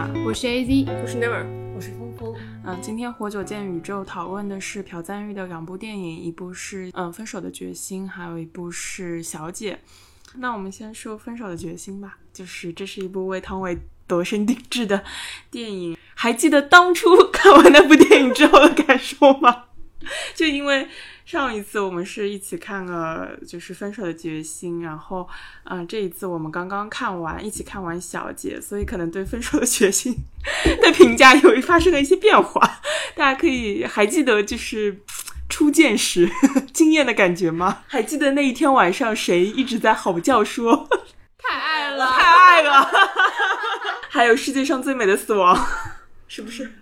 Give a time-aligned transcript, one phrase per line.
[0.00, 1.44] 马，我是 AZ，我是 Never，
[1.74, 2.34] 我是峰峰。
[2.64, 9.74] 嗯，今天活久见宇宙讨论的是朴赞玉的两部电影，一部是嗯《分手的决心》，还有一部是《小姐》。
[10.36, 13.76] 那我们先说《分手的决心》吧，就是这是一部为汤唯
[14.08, 15.04] 度身定制的
[15.50, 15.98] 电影。
[16.14, 19.64] 还记得当初 看完那部电影之后的感受吗？
[20.34, 20.88] 就因为。
[21.30, 25.28] 上一次我们是一起看了就是分手的决心，然后，
[25.62, 30.12] 嗯，这一次我们刚刚看完，一起看完小姐，所以可能对分手的决心
[30.82, 32.80] 的评价有发生了一些变化。
[33.14, 35.02] 大家可以还记得就是
[35.48, 36.28] 初见时
[36.74, 37.84] 惊艳的感觉吗？
[37.86, 40.88] 还记得那一天晚上谁一直在吼叫说
[41.38, 42.90] 太爱了，太爱了，
[44.08, 45.56] 还有世界上最美的死亡，
[46.26, 46.72] 是不是？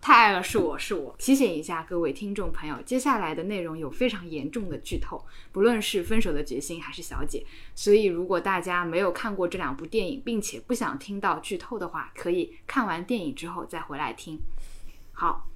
[0.00, 1.14] 太爱了，是我是我。
[1.18, 7.44] 提醒一下各位听众朋友，接下来的内容有非常严重的剧透，不论是分手的决心还是小姐。
[7.74, 14.38] 所以如果大家没有看过这两部电影，并且不想听到剧透的话，可以看完电影之后再回来听。
[15.12, 15.46] 好，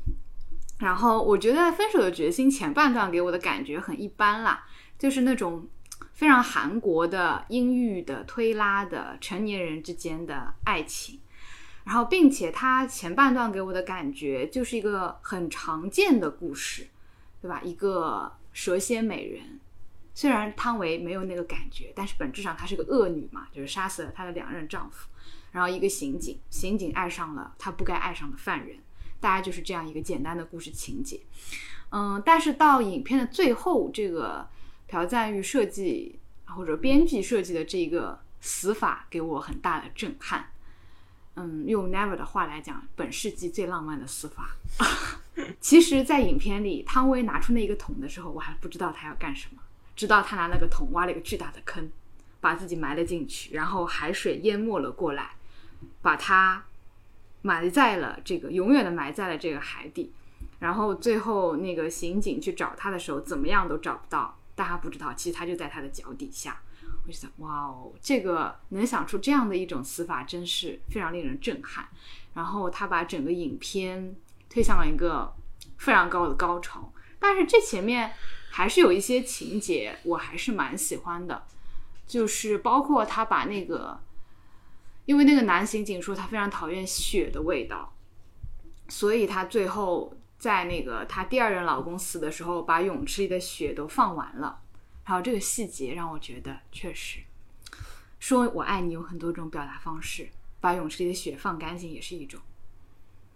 [0.78, 4.66] 然后我觉得分手的决心前半段给我的感觉很一般啦，
[4.98, 5.66] 就是那种
[6.12, 11.20] 非常韩国的阴郁的推拉的成年人之间的爱情。
[11.86, 16.88] 然后，并且它前半段给我的感觉就是一个很常见的故事，
[17.40, 17.60] 对吧？
[17.62, 19.60] 一个蛇蝎美人，
[20.12, 25.08] 虽然汤唯没有那个感觉，但是本质上她是个恶女嘛，就是杀死了她的两任丈夫。
[25.52, 28.76] 然后一个刑警，刑警爱上了他不该爱上的犯人，
[29.20, 31.20] 大概就是这样一个简单的故事情节。
[31.90, 34.48] 嗯，但是到影片的最后，这个
[34.88, 40.50] 朴赞玉设计或者编剧设计的这个死法给我很大的震撼。
[41.36, 44.56] 嗯，用 Never 的话来讲，本世纪最浪漫的死法。
[45.60, 49.60] 其实，在影片里，汤唯拿出那一个桶的时候，我还不知道他要干什么，
[49.94, 51.90] 直到他拿那个桶挖了一个巨大的坑，
[52.40, 55.32] 把自己埋了进去，然后海水淹没了过来，
[56.00, 56.64] 把他
[57.42, 60.12] 埋在了这个永远的埋在了这个海底。
[60.58, 66.62] 然后最后那个刑警去找他的时候，怎么样都找不到，但他不知道，其实他就在他的脚底下。
[67.06, 71.86] 我就想，哇哦，这个能想出这样的一种死法，真是非常令人震撼。
[72.34, 74.14] 然后他把整个影片
[74.50, 75.32] 推向了一个
[75.78, 78.12] 非常高的高潮，但是这前面
[78.50, 81.44] 还是有一些情节，我还是蛮喜欢的，
[82.06, 84.00] 就是包括他把那个，
[85.04, 87.94] 因为那个男刑警说他非常讨厌血的味道，
[88.88, 94.58] 所以他最后在那个他第二任老公死的时候，把泳池里的血都放完了。
[95.08, 97.20] 还有这个细节让我觉得确实，
[98.18, 100.28] 说我爱你有很多种表达方式，
[100.60, 102.40] 把泳池里的血放干净也是一种，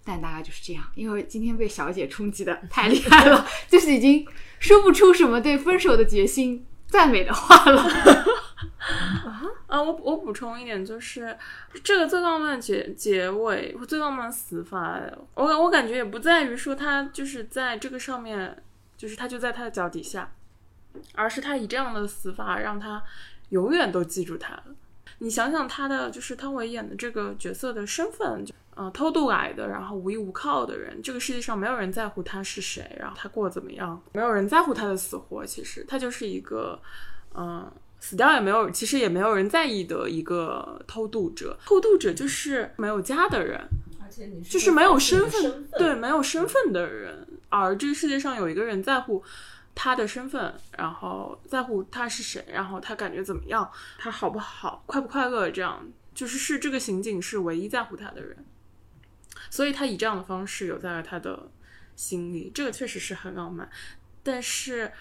[0.03, 0.83] 但大概就是这样。
[0.97, 4.27] 因为今天被小姐冲击的太厉害了， 就是已经
[4.59, 7.83] 说不出什么对分手的决心赞美的话了。
[9.25, 9.81] 啊 啊！
[9.81, 11.39] 我我补充一点，就是
[11.85, 15.01] 这个最浪漫结结尾最浪漫死法，
[15.35, 18.61] 我我感觉也不在于说他就是在这个上面，
[18.97, 20.33] 就是他就在他的脚底下。
[21.15, 23.03] 而是他以这样的死法让他
[23.51, 24.65] 永远都记住他了。
[25.19, 31.03] 你想想他的就是汤唯演的这个角色的身份，就呃偷渡来的，然后无依无靠的人。
[31.03, 35.45] 这个世界上没有人在乎他是谁，然后他过得怎么样，没有人在乎他的死活。
[35.45, 36.81] 其实他就是一个，
[37.35, 41.59] 嗯，死掉也没有，其实也没有人在意的一个偷渡者。
[41.67, 43.61] 偷渡者就是没有家的人，
[44.03, 47.27] 而且你就是没有身份，对，没有身份的人。
[47.51, 49.23] 而这个世界上有一个人在乎。
[49.83, 58.45] 他的身份，然后在乎他是谁，然后他感觉怎么样，他好不好，快不快乐，这样就是是这个刑警是唯一在乎他的人，
[59.49, 61.51] 所以他以这样的方式留在了他的
[61.97, 63.71] 心里，这个确实是很浪漫，
[64.23, 64.93] 但是。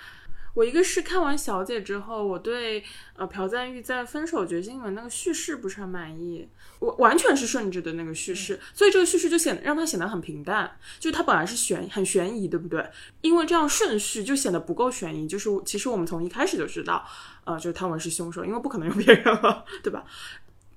[0.54, 2.84] 我一个是看完《小姐》之后，我对
[3.16, 6.48] 呃朴赞玉在《分手决心》里面那个叙事不是很满意，
[6.80, 10.70] 我完全是顺着的那个叙事，所以这个叙事就显得让他显得很平淡。
[11.00, 12.90] 就他本来是悬很悬疑，对不对？
[13.22, 15.28] 因为这样顺序就显得不够悬疑。
[15.28, 17.06] 就是其实我们从一开始就知道，
[17.44, 20.04] 呃，就是汤唯是凶手，因为不可能有别人了，对吧？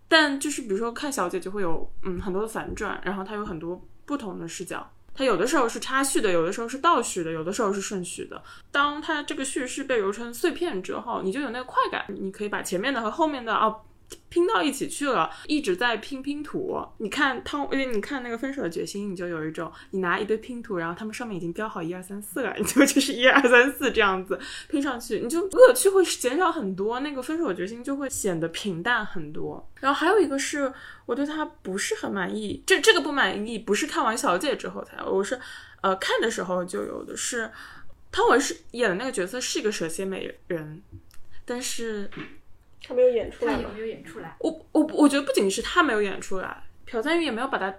[0.08, 4.92] 但就是比如说看《小姐》就会有嗯很多的反转，然后它有很多不同的视角。
[5.14, 8.42] 它有的时候是插叙的，有的时候是倒叙的，有的时候是顺序的。
[8.70, 13.74] 当它这个叙事被揉成碎片之后，你就有那个快感，你可以把前面的和后面的啊。
[14.28, 16.82] 拼到一起去了，一直在拼拼图。
[16.98, 29.68] 你看汤，因为你看那个分手的决心，你就有一种，你拿一堆拼图，然后他们上面已经标好一二三四了，你 就就是一二三四这样子拼上去，你就乐趣会减少很多，那个分手的决心就会显得平淡很多。
[29.80, 30.72] 然后还有一个是
[31.04, 35.38] 我对他不是很满意，这这个不满意不是看完小姐之后才，我是
[35.82, 37.50] 呃看的时候就有的是，
[38.10, 40.82] 汤唯是演的那个角色是一个蛇蝎美人，
[41.44, 42.08] 但是。
[42.82, 44.36] 他没有演出来，他有没有演出来？
[44.40, 47.74] 我我我觉得不仅是他没有演出来，朴赞玉也没有把他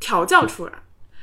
[0.00, 0.72] 调教出来。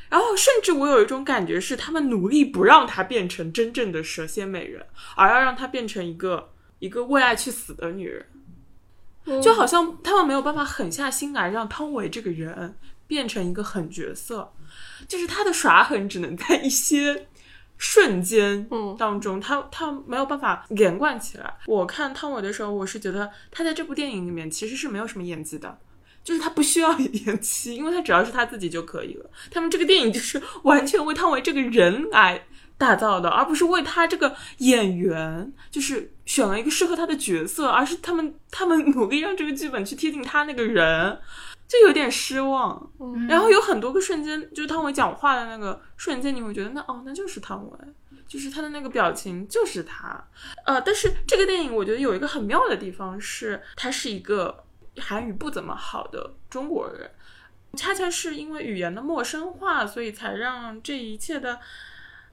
[0.10, 4.84] 然后，甚至我有一种感觉是，他们努力不让她变成真正的蛇蝎美人，
[5.16, 8.26] 而要让她变成一个一个为爱去死的女人。
[9.44, 12.76] 就好像他们没有办法狠下心来让汤唯这个人
[13.06, 14.52] 变成一个狠角色，
[15.08, 17.28] 就是他的耍狠只能在一些
[17.80, 21.52] 瞬间当中，他他没有办法连贯起来。
[21.66, 25.80] 我看汤唯的时候，我是觉得他在这部电影里面其实是没有什么演技的。
[26.22, 29.32] 就是他不需要演技，因为他只要是他自己就可以了。
[29.50, 32.46] 他们这个电影就是完全为汤唯这个人来
[32.78, 41.18] 打造的，而不是为他这个演员，就是选了一个适合他的角色，而是他们他们努力让这个剧本去贴近他那个人，
[41.70, 42.92] 就有点失望。
[43.30, 47.78] 然后有很多个瞬间，就是汤唯讲话的那个瞬间，你会觉得那哦，那就是汤唯，
[48.28, 50.22] 就是他的那个表情就是他。
[50.66, 54.66] 呃，但是这个电影我觉得有一个很妙的地方是，他是一个。
[55.02, 57.10] 韩语不怎么好的中国人，
[57.78, 61.58] 恰恰是因为语言的陌生化，所以才让这一切的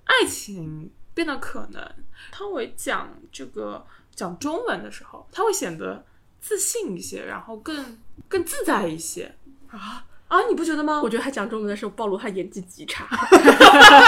[0.02, 1.88] 爱情变得可能。
[2.32, 3.86] 汤唯讲这个
[4.16, 6.04] 讲中文的时候，他会显得
[6.46, 7.98] 自信一些，然后更
[8.28, 9.34] 更自在一些
[9.68, 10.42] 啊啊！
[10.48, 11.02] 你不觉得吗？
[11.02, 13.04] 我觉得他讲中文的时候暴露他演技极差。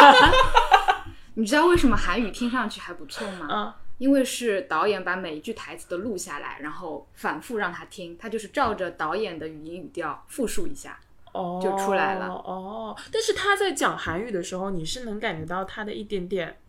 [1.34, 3.48] 你知道为什么韩语听上去还不错吗？
[3.50, 3.72] 嗯。
[3.98, 10.96] 因为是导演把每一句台词都录下来，然后反复让他听，他就是照着导演的语音语调复述一下，
[11.32, 12.28] 哦，就出来了。
[12.28, 16.60] 哦，但是他在讲韩语的时候，你是能感觉到他的一点点，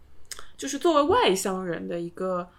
[0.57, 2.49] 就是作为外乡人的一个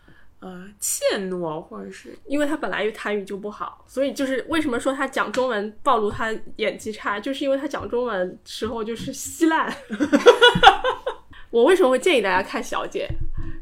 [0.40, 9.72] 呃怯懦，或者是因为他本来韩语就不好，所以就是为什么说他讲中文暴露他演技差，就是因为他讲中文时候就是稀烂。
[11.50, 13.08] 我为什么会建议大家看《小姐》，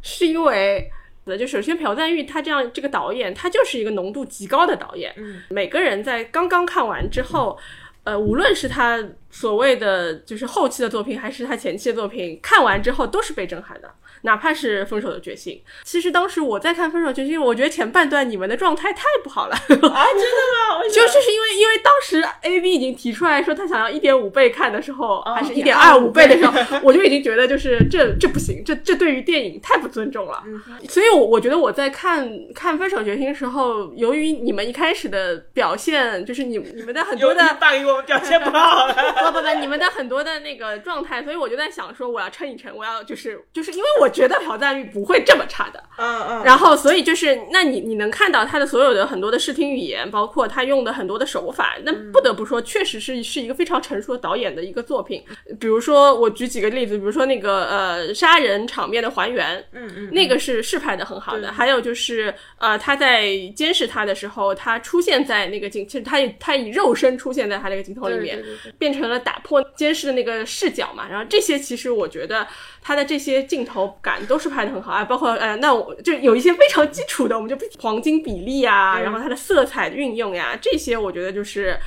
[0.03, 0.91] 是因为。
[1.39, 5.13] 就首先朴赞玉他这样这个导演，他就是一个浓度极高的导演。
[5.19, 7.59] 嗯，每个人在刚刚看完之后，
[8.05, 8.99] 呃，无论是他
[9.31, 13.91] 所谓的就是后期的作品，还是他前期的作品，看完之后都是被震撼的。
[14.23, 19.69] 哪怕是分手的决心，其实当时我在看分手决心，我觉得前半段你们的状态太不好了啊！
[19.69, 20.83] 真的吗？
[20.93, 30.43] 就 就是因为因为当时 A B 已经提出来说他想要一点五倍看的时候，还是一点二五倍的时候，我就已经觉得就是这这不行，这这对于电影太不尊重了。
[30.89, 38.89] 所以，我我觉得我在看看分手决心的时候，由于你们一开始的表现，就是你你们的很多的大于我们表现不好，
[39.25, 44.09] 不不不，你们的很多的那个状态，所以我就在想说，我要撑一撑，我要就是就是因为我。
[44.19, 55.23] 觉得朴赞玉不会这么差的，嗯嗯，然后所以就是，那你你能看到他的所有的很多的视听语言，包括他用的很多的手法，那不得不说，确实是是一个非常成熟的导演的一个作品。
[55.61, 61.53] 比如说，我举几个例子，比如说那个呃杀人场面的还原，嗯嗯，那个是是拍的很好的。
[61.53, 68.43] 还有就是呃他在监视他的时候，他出现在那个镜，其实他他以肉身出现在他那个镜头里面，
[68.79, 71.09] 变成了打破监视的那个视角嘛。
[71.09, 72.47] 然后这些其实我觉得
[72.81, 73.89] 他的这些镜头。
[74.01, 81.79] 感都是拍的很好啊，包括呃，那我就有一些非常基础的，我们就黄金比例啊，然后它的色彩运用呀，这些我觉得就是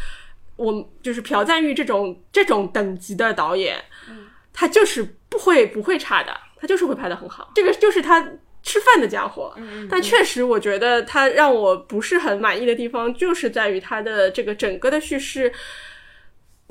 [0.56, 3.82] 我就是朴赞玉这种这种等级的导演，
[4.54, 8.22] 他就是不会不会差的，他就是会拍的很好，这个就是他
[8.62, 9.56] 吃饭的家伙。
[9.90, 15.52] 但确实，我觉得他让我不是很满意的地方，就是在于他的这个整个的叙事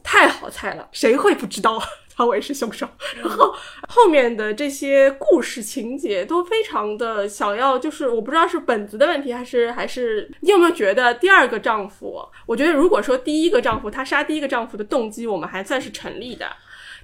[0.02, 1.80] 太好猜了，谁会不知道？
[2.08, 3.54] 曹伟是凶手，然后
[3.88, 12.22] 后面的这些故事情节都非常的想要，就是我不知道是本子的问题，还是还是你有没有觉得第二个丈夫？
[12.44, 16.46] 我觉得如果说第一个丈夫他杀第一个丈夫的动机，我们还算是成立的。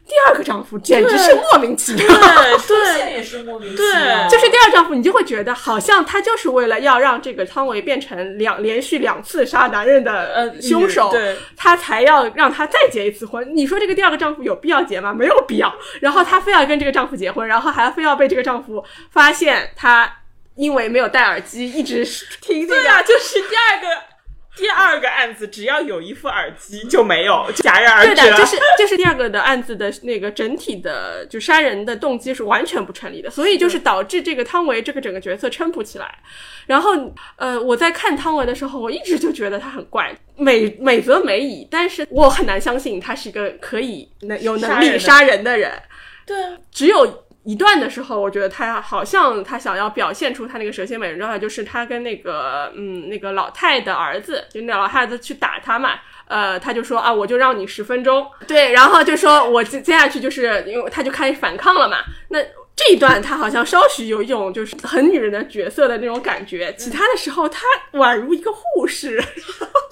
[0.08, 2.06] 第二个丈夫简直是莫名其妙，
[2.68, 4.28] 对，也是莫名其妙。
[4.28, 11.12] 就是第二丈夫，你就会觉得好像他就是为了要让这个汤唯变成两连续两次杀男人的呃凶手，
[11.56, 13.44] 他才要让他再结一次婚。
[13.52, 15.12] 你说这个第二个丈夫有必要结吗？
[15.12, 15.74] 没有必要。
[16.00, 20.10] 然后她非要跟这个丈夫结婚，然后还非要被这个丈夫发现他
[20.54, 22.04] 因为没有戴耳机一直
[22.40, 24.15] 听这个，就是第二个。
[24.56, 28.16] 第二个案子只要有一副耳机就没有戛然而止了。
[28.16, 36.18] 对的，就是 就是第二个的案子的那个整体的就杀人的动机是完全不成立的，所以就是导致这个汤唯这个整个角色撑不起来。
[36.66, 36.92] 然后
[37.36, 45.70] 呃，我在看汤唯的时候，我一直就觉得他很怪，美美则美矣，但是我很难相信他是一个可以能有能力杀人的人。
[46.24, 46.34] 对，
[46.72, 47.25] 只有。
[47.46, 55.92] 一段的时候，我觉得他好像他想要表现出他那个蛇蝎美人状态，就是他跟那个嗯那个老太的儿子，就那老太子去打他嘛，
[56.26, 61.98] 呃，他就说啊，我就让你十分钟，对，然后就说我接接下去就是因为他就开始反抗了嘛，
[62.30, 62.40] 那
[62.74, 69.22] 这一段他好像稍许有一种就是很女人的角色的那种感觉，其他的时候他宛如一个护士，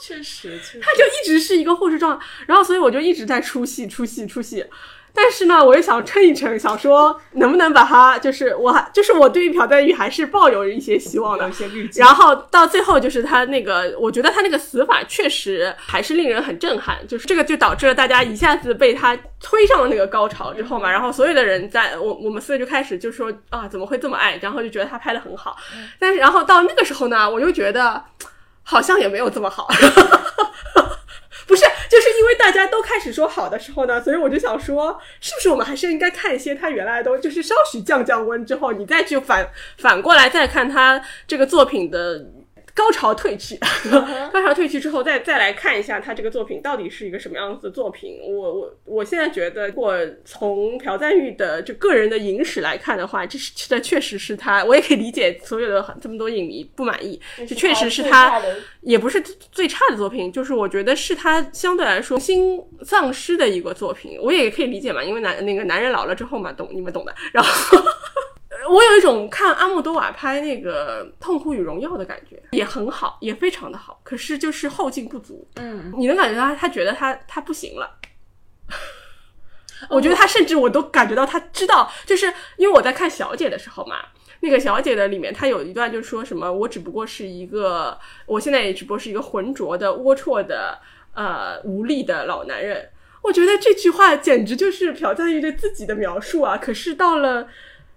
[0.01, 4.67] 确实，确实， 他就一直是一个护士状，然后所以我就一直在出戏出戏出戏。
[5.15, 11.53] 但是呢，我又想撑一撑，想说能不能把它，就是我还就是我对于朴赞玉还是抱有一些希望的一。
[11.55, 12.05] 些滤镜。
[12.05, 25.57] 然后到最后就是他那个，我觉得他那个死法确实还是令人很震撼，就是这个就导致了大家一下子被他推上了那个高潮之后嘛，然后所有的人在我我们四个就开始就说啊怎么会这么爱，然后就觉得他拍的很好，
[26.01, 28.03] 但是然后到那个时候呢，我又觉得
[28.65, 29.69] 好像也没有这么好。
[31.49, 39.49] 不是，就是因为大家都开始说好的时候呢，所以我就想说，是不是我们还是应该看一些他原来的东西，就是稍许降降温之后，你再去反
[39.79, 42.25] 反过来再看他这个作品的
[42.75, 43.57] 高潮退去，
[44.33, 48.19] 高潮退去之后，再再来看一下他这个作品到底是一个什么样子的作品。
[48.27, 58.43] 我我我现在觉得，如果从朴赞玉的就个人的影史来看的话，这是这确实是他，我也可以理解所有的很这么多影迷不满意，这确实是他
[58.81, 59.21] 也不是
[59.53, 67.15] 最差的作品，就是我觉得是他相对来说新丧失的一个作品，我也可以理解嘛，因为男那个男人老了之后嘛，懂你们懂的。
[67.33, 67.79] 然后
[68.75, 75.47] 我有一种看阿莫多瓦拍那个《痛苦与荣耀》的感觉，也很好，也非常的好，可是就是后劲不足。
[75.55, 77.89] 嗯，你能感觉到他，他觉得他他不行了。
[79.91, 82.27] 我觉得他甚至我都感觉到他知道，就是
[82.57, 83.97] 因为我在看《小姐》的时候嘛，
[84.41, 90.81] 那个《小姐》的里面，他有一段就说什么，我只不过是一个，我现在也只不过是一个浑浊的、龌龊的、
[91.15, 92.91] 呃无力的老男人。
[93.23, 96.59] 我觉得这句话简直就是朴赞玉对自己的描述啊！
[96.59, 97.49] 可是到了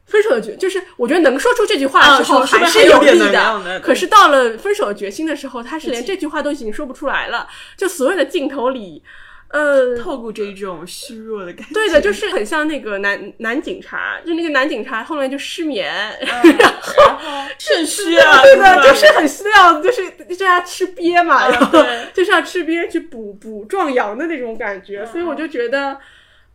[0.08, 7.46] 分手的决，就是我觉得能说出这句话的时候还是有点力能量的可是到了分手的决心的时候，他是连这句话都已经说不出来了。
[7.76, 9.04] 就所有的镜头里，
[9.50, 11.74] 呃，透过这一种虚弱的感觉。
[11.74, 26.00] 对的，就是很像那个男男警察，就那个男警察后面就失眠，然后肾虚啊，对的，就是很需要，就是就是要吃鳖嘛，然后就是要吃鳖去补补壮阳的那种感觉，所以我就觉得，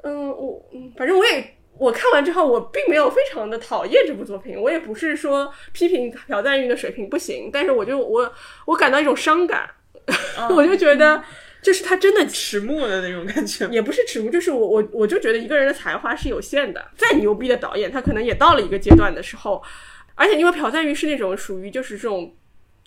[0.04, 1.58] 嗯，我嗯反正我也。
[1.82, 8.32] 我看完之后，我并没有非常的讨厌这部作品，我也不是说批评朴赞玉的水平不行，但是我就我
[8.66, 9.68] 我感到一种伤感，
[10.54, 11.20] 我就觉得
[11.60, 13.66] 就是他真的 迟暮的那种感觉。
[13.68, 19.60] 也不是迟暮，就是我我我就觉得一个人的才华是有限的，再牛逼的导演，他可能也到了一个阶段的时候，
[20.14, 22.32] 而且因为朴赞玉是那种属于就是这种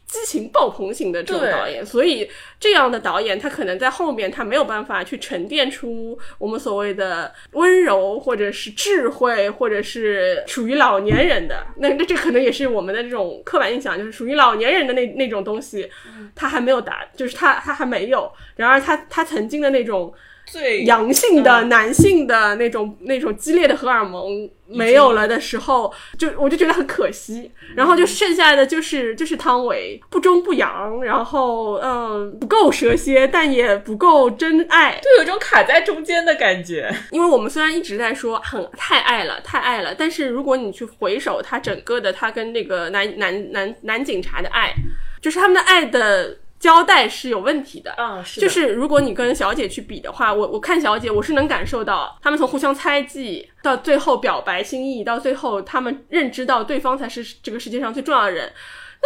[0.08, 11.66] 激情爆棚型的这种导演，所以这样的导演他可能在后面他没有办法去沉淀出我们所谓的温柔或者是智慧，或者是属于老年人的。
[11.78, 15.90] 那那这可能也是我们的这种刻板印象，就是属于老年人的那那种东西，
[16.36, 20.14] 他还没有达，就是他他还没有，然而他他曾经的那种。
[20.46, 27.52] 最阳性的、嗯男性的那种那种激烈的荷尔蒙没有了的时候，就我就觉得很可惜。
[27.76, 35.00] 然后就剩下的就是就是汤唯不中不阳，然后嗯不够蛇蝎，但也不够真爱。
[35.02, 36.94] 就有一种卡在中间的感觉。
[37.12, 44.74] 因为我们虽然一直在说很太爱了，太爱了，但是如果你去回首他整个的他跟那个男男男男警察的爱，
[45.22, 47.94] 就是他们的爱的交代是有问题的。
[48.00, 58.52] 嗯，是就就是如果你跟小姐去比的话，我我看小姐，我是能感受到他们从互相猜忌到最后表白心意，到最后他们认知到对方才是这个世界上最重要的人。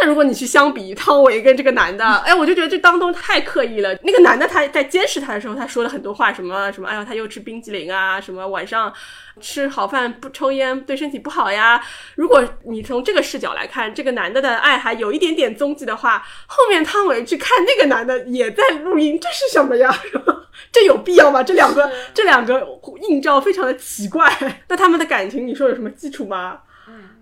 [0.00, 3.94] 那如果你去相比汤唯跟这个男的，哎，我就觉得这当中太刻意了。
[4.02, 8.92] 那个男的他在监视他的时候，他说了很多话，什么什么，哎呀，他又吃冰激凌啊，什么晚上
[9.40, 11.82] 吃好饭不抽烟对身体不好呀。
[12.14, 19.94] 如果你从这个视角来看，这个男的的爱还有一点点踪迹的话，后面汤唯去看那个男的也在录音，这是什么呀？
[20.72, 21.42] 这有必要吗？
[21.42, 22.66] 这两个这两个
[23.08, 24.32] 映照非常的奇怪。
[24.68, 26.60] 那他们的感情，你说有什么基础吗？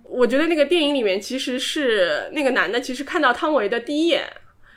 [0.09, 4.25] 我觉得那个电影里面其实是那个男的，其实看到汤唯的第一眼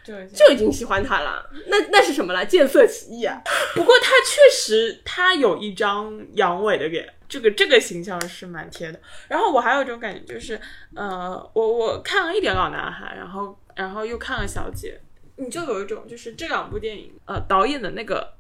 [0.04, 1.48] 对，就已经喜欢她了。
[1.68, 2.46] 那那是什么了？
[2.46, 3.42] 见色起意啊！
[3.76, 9.00] 不过他确实他有一张阳痿的脸，这个这个形象是蛮贴的。
[9.28, 10.60] 然后我还有一种感觉就是，
[10.96, 15.00] 呃，我我看了一点老男孩，然后然后又看了小姐，
[15.36, 18.34] 你就有一种就是这两部电影，呃，导演的那个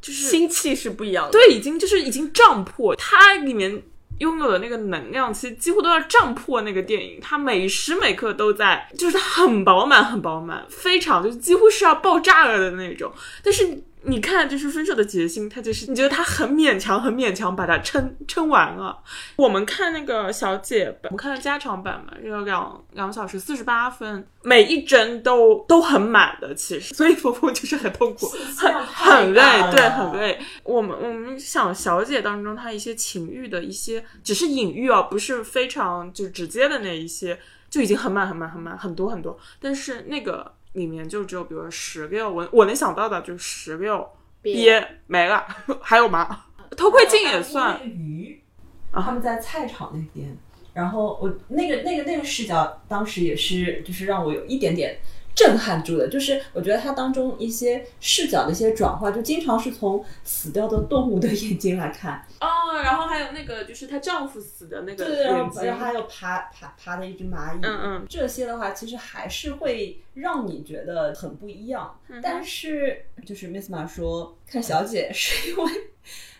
[0.00, 1.32] 就是心气是不一样的。
[1.32, 3.82] 对，已经就是已经胀破，它里面
[4.18, 7.18] 拥有的那个能量，其实几乎都要胀破那个电影。
[7.20, 13.12] 它每时每刻都在，就是它很饱满，很饱满，非常就几乎是要爆炸了的那种。
[13.42, 19.02] 但是你看，就是分手的决心，他就是你觉得他很勉强，很勉强把它撑撑完了。
[19.34, 30.38] 我们看那个小姐版，我们看的加长版嘛，有两两小时四十八分，每一帧都都很满的，其实，所以峰峰就是很痛苦，很很累，对，很累。
[30.62, 37.36] 我们我们想小姐当中，她一些情欲的一些，只是隐喻啊，不是非常就直接的那一些，
[37.68, 40.52] 就已经很满很满很满很多很多，但是那个。
[40.76, 44.08] 里面就只有比如说十个，我我能想到的就是十个
[44.42, 45.44] 鳖没了，
[45.82, 46.44] 还有吗？
[46.76, 47.82] 偷窥镜也算。
[47.88, 48.40] 鱼，
[48.92, 50.36] 他们在菜场那边，
[50.74, 54.98] 然后我那个那个那个视角，当时也是就是让我有一点点。
[55.36, 65.24] 震撼住的，就是我觉得它当中一些视角的一些转换，就经常是从死掉的动物的眼睛来看哦，然后还有那个就是她丈夫死的那个对，
[65.66, 72.00] 然后还有爬爬爬的一只蚂蚁，嗯嗯，这些的话其实还是会让你觉得很不一样。
[72.22, 75.70] 但是就是 Miss 马说看小姐是因为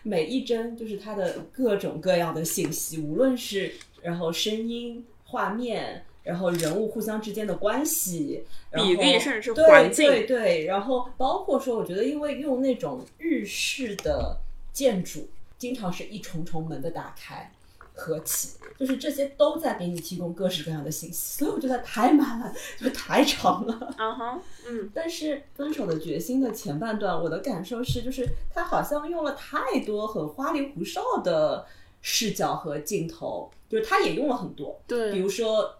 [0.01, 6.03] 每一帧就是它的各种各样的信息，无论是然后声音、画面。
[6.27, 8.43] 然后人物互相之间的关系，
[8.73, 14.37] 比例甚至是环境，对对，然后包括说，我觉得因为用那种日式的
[14.73, 17.49] 建筑，经常是一重重门的打开、
[17.93, 23.95] 合起，就是这些都在给你提供各式各样的信息，所以我觉得太满了，就太长了。
[23.97, 24.91] 嗯哼，嗯。
[24.93, 31.65] 但是《分手的决心》的前半段，我的感受是，就是他好像用了太多很花里胡哨的
[32.01, 35.73] 视角和镜头，就是他也用了很多，对，比如说。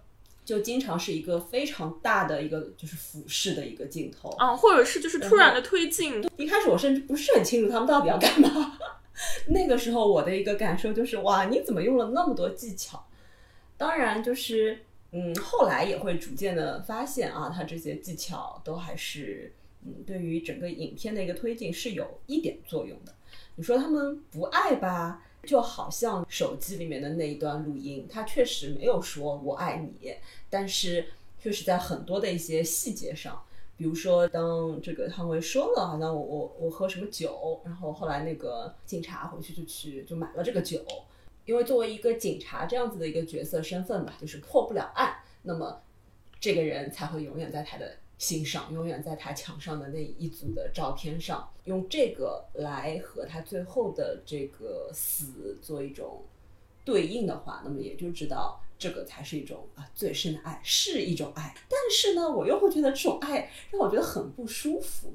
[0.47, 6.23] 就经常是一个非常大的一个就是俯视的一个镜头啊，或者是就是突然的推进。
[6.37, 8.79] 一开始我甚至不是很清楚他们到底要干嘛。
[9.49, 13.05] 那个时候我的一个感受就是，哇，你怎么用了那么多技巧？
[13.75, 19.53] 当然，就是嗯，后来也会逐渐的发现啊，他这些技巧都还是
[19.85, 23.13] 嗯，对于整个影片的一个推进是有一点作用的。
[23.57, 25.21] 你说他们不爱吧？
[25.47, 30.13] 就好像手机里面的那一段录音，他确实没有说我爱你，
[30.49, 31.07] 但是
[31.41, 33.41] 确实在很多的一些细节上，
[33.77, 40.83] 比如说当这个汤唯说了，好像我我我喝什么酒，然后后来那个警察回去就去就买了这个酒，
[41.45, 45.81] 因为作为一个警察这样子的一个角色身份吧，就是破不了案，那么
[46.39, 47.97] 这个人才会永远在他的。
[48.17, 56.23] 欣赏永远在他墙上的那一组的照片上，用这个来和他最后的这个死做一种
[56.83, 61.55] 对应的话，那么也就知道这个才是一种啊最深的爱，是一种爱。
[61.69, 65.13] 但是呢，我又会觉得这种爱让我觉得很不舒服。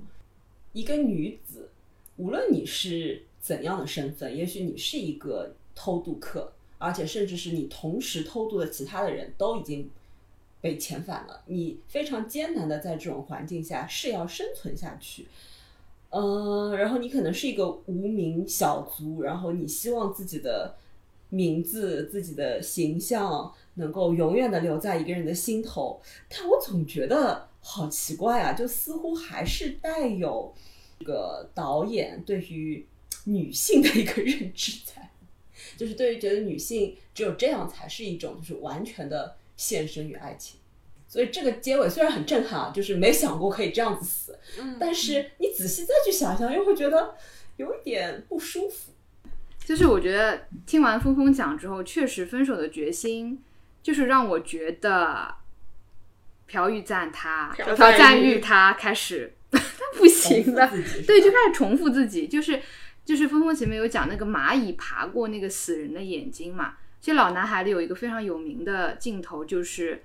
[0.73, 1.71] 一个女子，
[2.17, 9.91] 无论你是怎样的身份，也许你是一个偷渡客，而且甚至是你同时偷渡的其他的人都已经。
[10.63, 15.27] 被遣返了，你非常艰难的在这种环境下是要生存下去，
[16.11, 20.77] 嗯，然后你可能是一个无名小卒，然后你希望自己的
[21.31, 30.55] 名字、自己的形象能够永远的留在一个人的心头，但我总觉得好奇怪啊，就似乎还是带有
[31.01, 32.87] 这个导演对于
[33.25, 35.11] 女性的一个认知在，
[35.77, 39.35] 就是对于觉得女性只有这样才是一种就是完全的。
[39.63, 40.59] 献身于爱情，
[41.07, 44.37] 所以这个结尾虽然很震撼啊，就是没想过可以这样子死，
[44.81, 47.15] 但是你仔细再去想想，又会觉得
[47.59, 48.91] 有一点不舒服。
[49.65, 53.41] 就是我觉得听完峰峰讲之后，确实分手的决心，
[53.85, 55.33] 就是让我觉得
[56.49, 59.61] 朴玉赞他，朴赞玉他开始他
[59.97, 60.69] 不行了，
[61.07, 62.61] 对，就开始重复自己，就是
[63.05, 66.79] 就是峰峰前面有讲那个蚂蚁爬过那个死人的眼睛嘛。
[67.03, 70.05] 其实老男孩里有一个非常有名的镜头，就是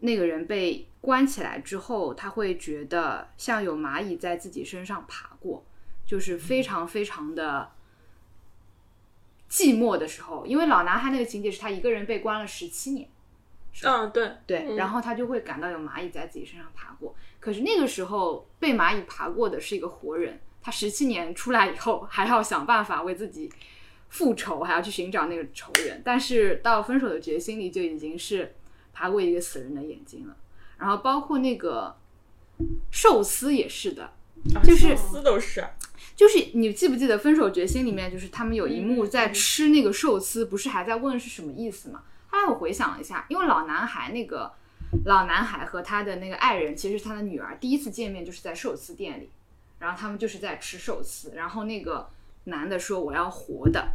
[0.00, 5.64] 那个人被关起来之后，他会觉得像有蚂蚁在自己身上爬过，
[6.04, 7.70] 就是非常非常的
[9.48, 10.44] 寂寞的时候。
[10.44, 13.08] 因为老男孩那个情节是他一个人被关了十七年，
[13.84, 17.14] 嗯，对对，然后他就会感到有蚂蚁在自己身上爬过。
[17.38, 23.48] 可是那个时候被蚂蚁爬过的是一个活人，他十七年出来以后还要想办法为自己。
[24.08, 28.54] 复仇还要去寻找那个仇人，但是到分手的决心里就已经是
[28.92, 30.36] 爬过一个死人的眼睛了。
[30.78, 31.96] 然后包括那个
[32.90, 34.12] 寿司也是的，
[34.62, 35.64] 就是寿司都是，
[36.14, 42.02] 就是你记不记得分手决心里面就是他们有一幕在吃那个寿司，不是还在问是什么意思吗？
[42.28, 44.52] 后来我回想了一下，因为老男孩那个
[45.04, 49.30] 老男孩和他的那个爱人其实是他的女儿，第一次见面就是在寿司店里，
[49.78, 52.10] 然后他们就是在吃寿司，然后那个
[52.44, 53.86] 男的说我要活的。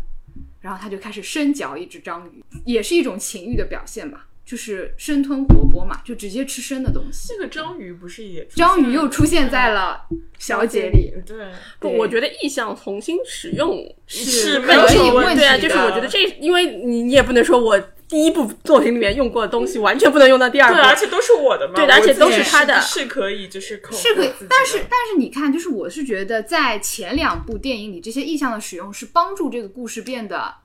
[0.61, 4.25] 然后他就开始生嚼一只章鱼，也是一种情欲的表现吧。
[4.45, 7.27] 就是生吞活剥嘛，就直接吃生的东西。
[7.27, 10.07] 这个章鱼不是也章鱼又出现在了
[10.39, 11.47] 小姐里，对，对
[11.79, 20.75] 不我觉得意象重新使用是没有可以什么对啊，问题的就是我觉得这，因为你你也不能说我第一部作品里面用过的东西完全不能用到第二部。
[20.75, 22.81] 对，，而且都是我的嘛，对而且都是他的。
[22.81, 30.55] 是是可以就是口是可以，但是但是你看，就是我是觉得在前两部电影里，这些意象的使用是帮助这个故事变得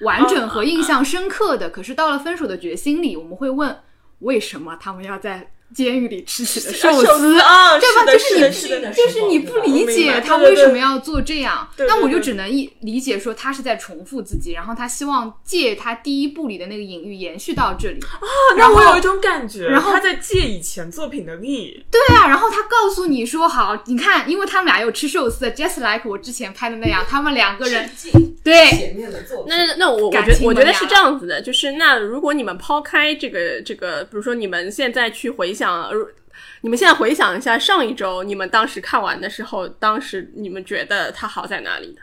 [0.00, 1.68] 完整和印象深刻的。
[1.68, 3.78] 可是到了《分手的决心》里，我们会问
[4.20, 7.38] 为什么他们要在监狱里吃起了寿寿司？
[7.40, 8.12] 啊，对吧？
[8.12, 18.20] 就是你就是你不理解他为什么要做这样，那我就只能一理解说他是在重复自己，然后他希望借他第一部里的那个隐喻延续到这里啊。
[18.56, 27.90] 那我有一种感觉，然后他在借以前作品的力，对啊，然后他告诉你说好，你看，因为他们俩有吃寿司，just like 我之前拍的那样，他们两个人
[28.42, 29.46] 对前面的作品。
[29.48, 35.96] 那那我我感觉得我觉得是这样子的，就是那如果你们抛开这个这个，比如说你们现在去回想，呃
[36.60, 42.02] 你们现在回想一下上一周你们当时看完的时候，当时你们觉得它好在哪里呢？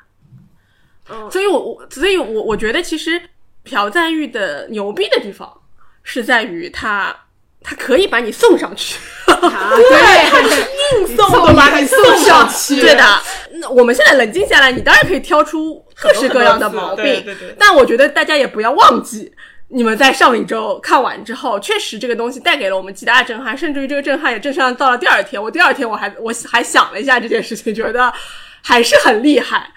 [1.09, 3.21] 嗯所以我我所以我我觉得其实
[3.63, 5.61] 朴赞玉的牛逼的地方
[6.01, 7.13] 是在于他
[7.61, 8.97] 他可以把你送上去。
[9.25, 13.21] 啊， 对，他是硬送的把你送上去，对的，
[13.59, 19.33] 那我们现在冷静下来，你当然可以挑出各式各样的毛病，对对对但我觉得大家也不要忘记。
[19.73, 25.41] 你们在上一周看完之后，确实这个东西带给了我们极大的震撼，甚至于这个震撼也震撼到了第二天。
[25.41, 28.13] 我第二天我还我还想了一下这件事情，觉得
[28.62, 29.73] 还是很厉害。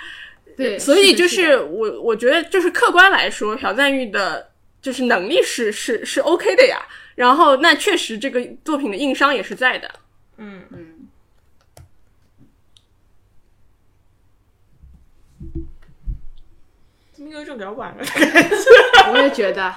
[0.55, 4.51] 对，所以就的是我我觉得就是客观来说，朴赞玉的
[4.83, 6.87] 就是能力是是是 OK 的呀。
[7.15, 9.91] 然后那确实这个作品的硬伤也是在的。
[10.37, 11.09] 嗯，嗯，
[17.13, 18.05] 怎么有一种聊完了？
[19.13, 19.75] 我也觉得，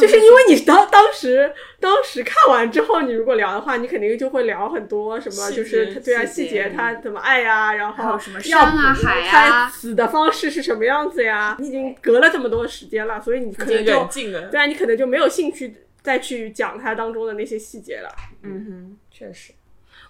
[0.00, 11.56] 就是因为你当当时当时看完之后，你如果聊的话，你肯定就会聊很多什么，就是他对啊细节他怎么爱呀、然后什么要山啊海啊他死的方式是什么样子呀？
[11.60, 14.08] 你已经隔了这么多时间了，所以你可能就。
[14.50, 18.08] 对啊，你可能就没有兴趣再去讲它当中的那些细节了。
[18.42, 19.52] 嗯哼，确实。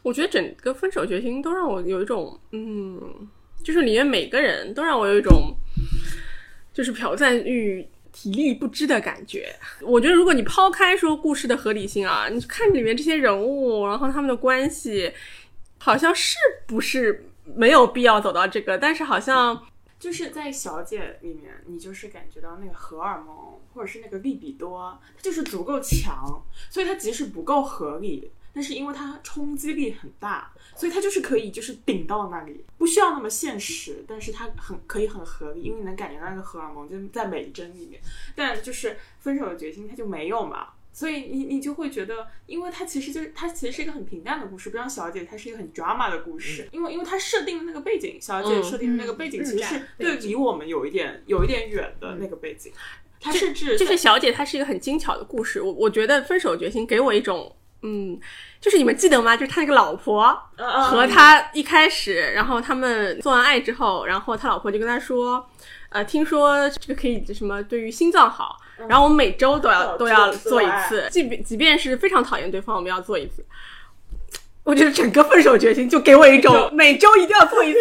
[0.02, 3.26] 我觉得整个分手决心都让我有一种，嗯，
[3.62, 5.54] 就是里面每个人都让我有一种，
[6.74, 9.48] 就是朴赞玉体力不支的感觉。
[9.80, 15.10] 我觉得如果你抛开说故事的合理性啊，你看里面这些人物，然后他们的关系，
[15.78, 19.66] 好像是不是没有必要走到这个，但是好像
[19.98, 38.00] 就是在《小姐》里面，你就是感觉到那个荷尔蒙或者是那个利比多，它就是足够强，所以它即使不够合理，但是因为它冲击力很大，所以它就是可以就是顶到那里，不需要那么现实，但是它很可以很合理，因为你能感觉到那个荷尔蒙就在每一帧里面。
[38.36, 40.68] 但就是分手的决心，它就没有嘛。
[40.92, 52.72] 所以你你就会觉得，因为它其实就是它其实是一个很平淡的故事，不像小姐，它是一个很 drama 的故事，因为因为它设定的那个背景，小姐嗯设定的那个背景其实是对离我们有一点有一点远的那个背景，
[53.20, 55.60] 它甚至就是小姐她是一个很精巧的故事。
[55.60, 58.18] 我我觉得分手决心给我一种，嗯，
[58.60, 59.36] 就是你们记得吗？
[59.36, 65.46] 就是他那个老婆，和和他一开始，然后他们做完爱之后，然后他老婆就跟他说，
[65.90, 68.56] 呃，听说这个可以什么对于心脏好，
[68.88, 73.44] 然后我们每周都要哦都要做做一次，即便即便是非常讨厌对方，我们要做一次。
[74.62, 77.80] 我觉得整个分手决心就给我一种每周一定要做一次。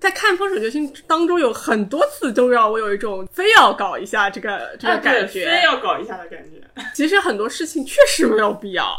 [0.00, 6.62] 在看《分手决心》当中，有很多次都让我有一种非要搞一下这个这个感觉，非要搞一下的感觉。
[6.94, 8.94] 其实很多事情确实没有必要，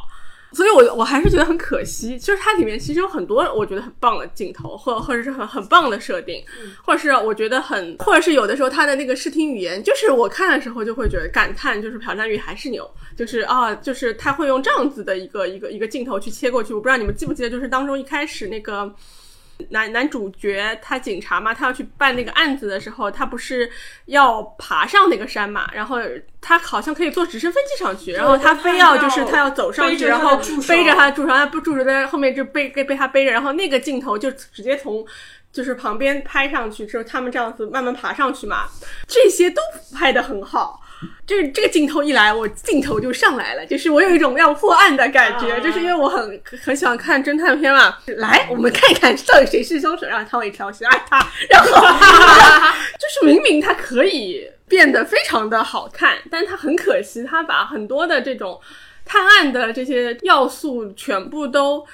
[0.53, 2.17] 所以我我还是觉得很可惜。
[2.17, 6.43] 就是它里面其实有很多我觉得很棒的镜头，或或者是很很棒的设定，
[6.83, 16.73] 或者是我觉得很，或者是有的时候它的那个视听语言，就是我看的时候就会觉得感叹，就是朴赞玉还是牛，就是啊，就是他会用这样子的一个一个一个镜头去切过去。
[16.73, 18.91] 我不知道你们记不记得，就是当中一开始那个。
[19.69, 23.69] 男男主角他警察嘛，他要去办那个案子的时候，他不是
[24.05, 25.97] 要爬上那个山嘛，然后
[26.39, 35.05] 他好像可以坐直升飞机上去，然后他非要就是他要走上去，然后背着他的助手，他不住手在后面就背被被他背着，然后那个镜头就直接从
[35.51, 38.67] 就是旁边拍上去，之后他们这样子慢慢爬上去嘛，
[39.07, 39.61] 这些都
[39.95, 40.81] 拍的很好。
[41.25, 47.97] 就是这个镜头一来，我镜头就上来了，就是我有一种要破案的感觉，啊就是因为我很很喜欢看侦探片嘛。
[48.17, 51.17] 来，我们看一看到底谁是凶手，然后他会挑选爱他，
[51.49, 51.69] 然后
[52.97, 58.59] 就是明明他可以变得非常的好看，但他很可惜，他把很多的这种
[59.05, 61.85] 探案的这些要素全部都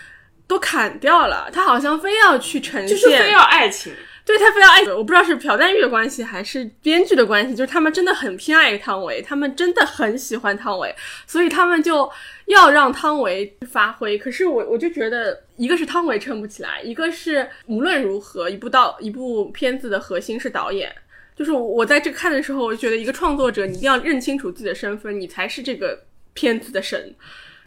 [0.48, 3.92] 都砍掉了，他好像非要去呈现，就是非要爱情，
[4.26, 10.96] 对他非常爱，我不知道是朴赞玉的关系还是编剧的关系，就是他们真的很偏爱汤唯，他们真的很喜欢汤唯，
[11.28, 12.10] 所以他们就
[12.46, 14.18] 要让汤唯发挥。
[14.18, 20.94] 可是我我就觉得，一个是汤唯撑不起来，一个是无论如何，一部到一部片子的核心是导演。
[21.36, 26.00] 就是我在这看的时候，我就觉得一个创作者，你一定要认清楚自己的身份，你才是这个
[26.34, 27.14] 片子的神。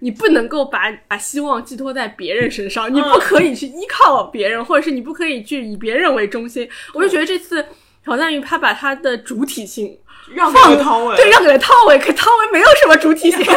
[0.01, 6.69] 你不能够把把希望寄托在别人身上，你不可以去依靠别人，或者是你不可以去以别人为中心。
[6.95, 7.65] 我就觉得这次
[8.05, 9.99] 挑战于他把他的主体性
[10.35, 13.45] 让给了汤唯，对，让给了汤唯，可汤唯没有什么主体性。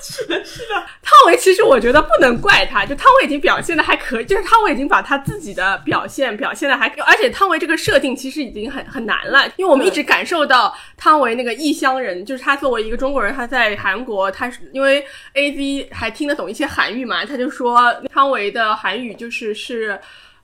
[0.00, 0.74] 是的，是的。
[1.02, 19.98] 汤唯其实我觉得不能怪他，就汤唯已经表现的还可以，就是汤唯已经把他自己的表现表现的还，而且汤唯这个设定其实已经很很难了，因为我们一直感受到汤唯那个异乡人，就是他作为一个中国人，他在韩国，他是因为 A Z 还听得懂一些韩语嘛，他就说汤唯的韩语就是是。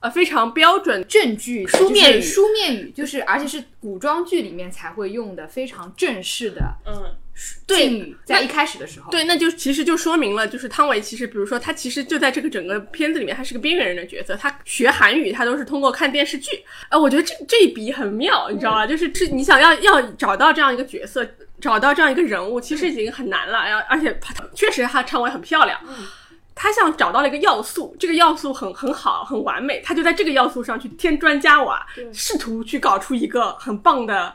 [0.04, 7.16] 呃，非常标准正剧书面语，书面语就是，而且是古装剧里面才会用的非常正式的，嗯，
[7.66, 16.50] 敬语在一开始的时候，对，那就其实就说明了，就是汤唯其实，比如说他其实就在这个整个片子里面，他是个边缘人的角色，他学韩语，他都是通过看电视剧，
[16.90, 18.86] 呃，我觉得这这一笔很妙，你知道吗？
[18.86, 21.26] 就是是你想要要找到这样一个角色，
[21.62, 24.14] 找到这样一个人物，其实已经很难了，然后而且
[24.54, 25.80] 确实他汤唯很漂亮。
[26.54, 34.34] 他像找到了一个要素，这个要素很很好，很完美，他就在这个要素上去添砖加瓦，试图去搞出一个很棒的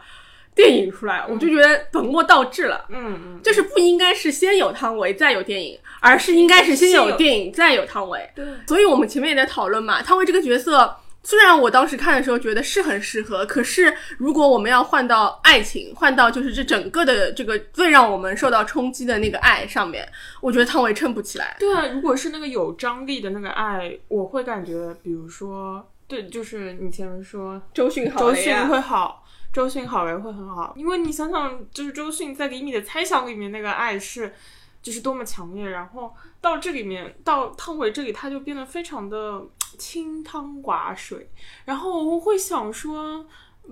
[0.53, 1.25] 电影出来。
[1.29, 8.29] 我就觉得本末倒置了，嗯嗯，就是不应该是先有汤唯再有电影，而是应该是先有电影再有汤唯。
[8.35, 10.95] 对，所以我们前面也在讨论嘛，汤唯这个角色。
[11.29, 20.11] 虽然我当时看的时候觉得是很适合，可是如果我们要换到爱情，换到就是这整个的这个最让我们受到冲击的那个爱上面，
[20.41, 21.55] 我觉得汤唯撑不起来。
[21.59, 34.33] 对啊，如果是那个有张力的那个爱，我会感觉，比如说，对，就是你前面说周迅好，周迅会好，周迅好人会很好，因为你想想，就是周迅在《李米的猜想》里面那个爱是。
[34.81, 39.41] 就是多么强烈，然后到这里面，到汤唯这里，他就变得非常的
[39.77, 41.29] 清汤寡水。
[41.65, 43.25] 然后我会想说，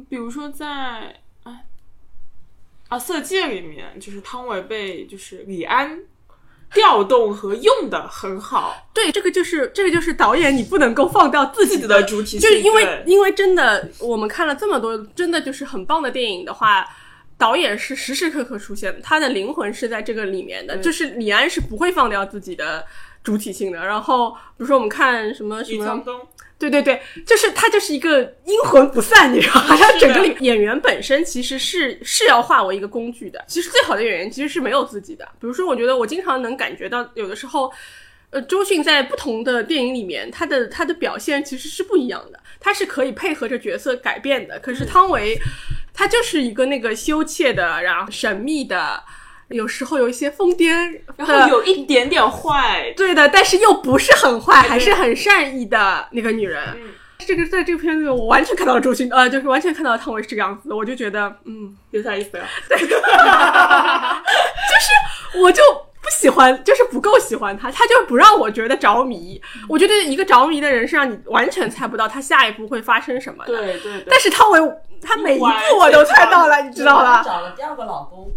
[0.09, 0.67] 比如说在
[1.43, 1.61] 啊
[2.87, 5.99] 啊《色戒》里面，就是汤唯被就是李安
[6.73, 8.75] 调动和用的很好。
[8.93, 16.87] 对，这个就是这个就是导演，你不能够放掉自己的主体性，就是因为因为真的，我们看了这么多，真的就是很棒的电影的话。
[17.39, 22.83] 导演是时时刻刻出现的，他的灵魂是在这个里面的，就是李安是不会放掉自己的
[23.27, 23.85] 主体性的。
[23.85, 26.01] 然后，比如说我们看什么什么，
[26.57, 29.75] 对对对，就是他就是一个阴魂不散，你知道吗？
[29.75, 33.43] 他整个演员本身其实是是要化为一个工具的。
[33.45, 35.25] 其实最好的演员其实是没有自己的。
[35.41, 37.69] 比如说，我觉得我经常能感觉到，有的时候，
[38.29, 44.57] 呃，周迅在不同的电影里面，他的他的表现其实是不一样的，他是可以配合着角色改变的。
[44.59, 45.37] 可是汤唯。
[45.99, 49.03] 他就是一个那个羞怯的，然后神秘的，
[49.49, 56.61] 有时候有一些疯癫，然后有一点点坏，对的，但是又不是很坏，还是很善意的那个女人。
[57.19, 62.43] 这个在这个片子，我完全看到了周迅，呃，就是完全看到了汤唯是这个样子，我就觉得，嗯，有啥意思呀？
[62.69, 62.95] 对， 就是
[65.41, 65.61] 我就。
[65.99, 69.41] 不喜欢就是不够喜欢他，他就不让我觉得着迷。
[69.67, 73.53] 我觉得一个着迷的人是让你完全猜不到他下一步会发生什么的。
[73.53, 74.05] 对对。
[74.09, 74.59] 但是汤唯，
[75.01, 75.45] 他每一步
[75.77, 77.21] 我都猜到了，你知道吧？
[77.25, 78.31] 找了第二个老公。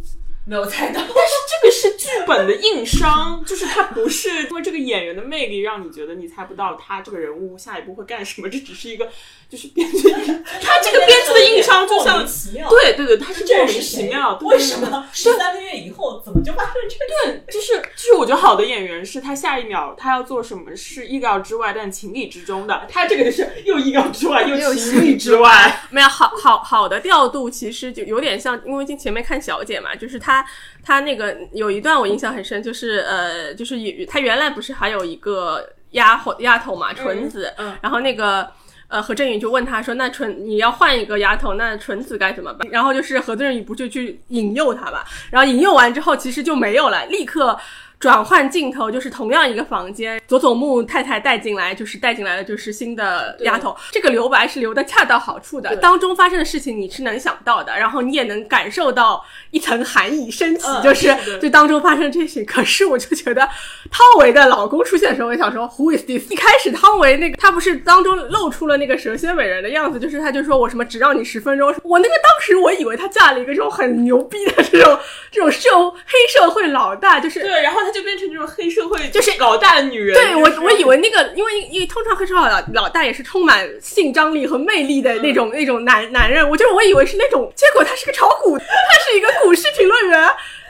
[0.51, 1.13] 没有猜到， 但是
[1.49, 9.09] 这个是剧本的硬伤，就是他不是因为这个演员的魅力让你觉得你猜不到他这个人物下一步会干什么，这只是一个
[9.49, 12.27] 就是编剧他这个编剧的硬伤就像
[12.69, 17.33] 对对对，他是莫名其妙，为什么十三个月以后怎么就发生这个？
[17.33, 30.40] 对，就是就是我觉得好的演员是他下一秒他要做什么是意料之外但情理之中的，他这个就是又意料之外又情理之外，没有好好好的调度其实就有点像，因为今前面看小姐嘛，就是他。
[30.41, 30.47] 他
[30.83, 33.77] 他那个有一段我印象很深，就是呃，就是
[34.07, 38.51] 他原来不是还有一个丫头丫头嘛，纯子，然后那个
[38.89, 42.69] 呃何振宇就问他说，那纯你要换一个丫头，那纯子该怎么办？
[42.71, 47.59] 然后就是何振宇不就去引诱他吧，然后引诱完之后其实就没有了，立刻。
[48.01, 53.77] 转换镜头就是同样一个房间，佐佐木太太带进来，就是带进来的就是新的丫头。
[53.93, 62.43] 这个留白是留的恰到好处的，当中发生的事情你是能想到的，然后你也能感受到一层寒意升起，就是就当中发生这些。
[62.43, 63.43] 可是我就觉得
[63.91, 66.33] 汤唯的老公出现的时候，我想说 Who is this？
[66.33, 74.99] 一开始汤唯那个他不是当中露出了那个蛇蝎美人的样子，就是他就说我什么只让你十分钟，我那个当时我以为他嫁了一个这种很牛逼的这种
[75.31, 80.15] 这种社黑社会老大，就是对，然后他就变成这种黑社会就是老大的女人。
[80.15, 88.65] 对我我以为那个，因为因为通常黑社会老老大也是充满性张力和魅力的那种、那种男男人，我就是我以为是那种，结果他是个炒股，他
[89.05, 90.21] 是一个股市评论员，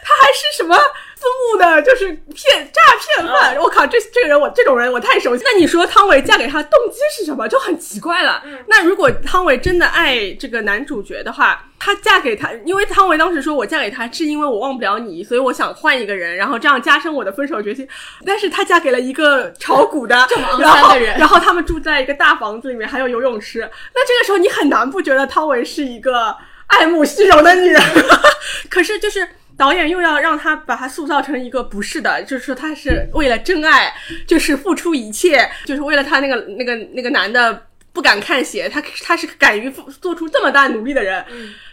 [0.03, 0.75] 他还是什么
[1.21, 3.55] 私募的，就是骗诈骗犯。
[3.59, 5.43] 我靠，这这个人我这种人我太熟悉。
[5.45, 7.47] 那你说汤唯嫁给他动机是什么？
[7.47, 8.43] 就很奇怪了。
[8.67, 17.87] 那如果汤唯真的爱这个男主角的话，她嫁给他，因为汤唯当时说我嫁给他是因为我忘不了你，所以我想换一个人，然后这样加深我的分手决心。
[18.25, 23.61] 但是她嫁给了一个炒股的这么肮脏的人然后他们住在一个大房子里面，还有游泳池。
[23.95, 26.35] 那这个时候你很难不觉得汤唯是一个
[26.67, 27.83] 爱慕虚荣的女人。
[28.69, 29.27] 可是就是
[29.61, 33.93] 导演又要让他把他塑造成一个不是的，就是说他是为了真爱，
[34.27, 37.67] 就是付出一切，就是为了他那个那个那个男的。
[37.93, 41.25] 不敢看血，她她是敢于付做出这么大努力的人，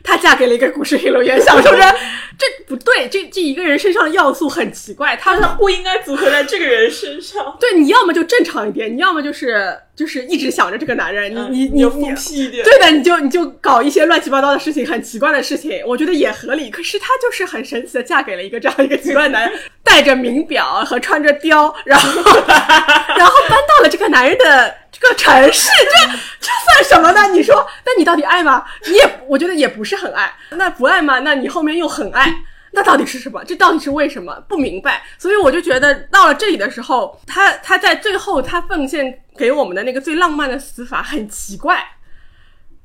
[0.04, 1.78] 她嫁给了一个股市评论员，想说这
[2.38, 7.56] 这不对，这这一个人身上的要素很奇怪，他他不应该组合在这个人身上。
[7.60, 12.64] 对，你要么就正常一点，你要么就是就是一直想着这个男人，你你你就你复辟一点。
[12.64, 16.70] 对的，你就你就搞一些乱七八糟的事情，很奇怪的事情，我觉得也合理。
[16.70, 22.22] 可是她就是很神奇的嫁给了一个这样一个奇怪男人，戴着名表和穿着貂，然后
[23.18, 26.08] 然后搬到了这个男人的这个城市，这
[26.40, 27.28] 这算什么呢？
[27.34, 28.64] 你说，那你到底爱吗？
[28.86, 30.32] 你也我觉得也不是很爱。
[30.52, 31.20] 那不爱吗？
[31.20, 32.32] 那你后面又很爱。
[32.72, 33.44] 那到底是什么？
[33.44, 34.36] 这到底是为什么？
[34.48, 35.02] 不明白。
[35.18, 41.84] 所以我就觉得到了这里的时候，他他在最后他奉献给我们的那个最浪漫的死法很奇怪，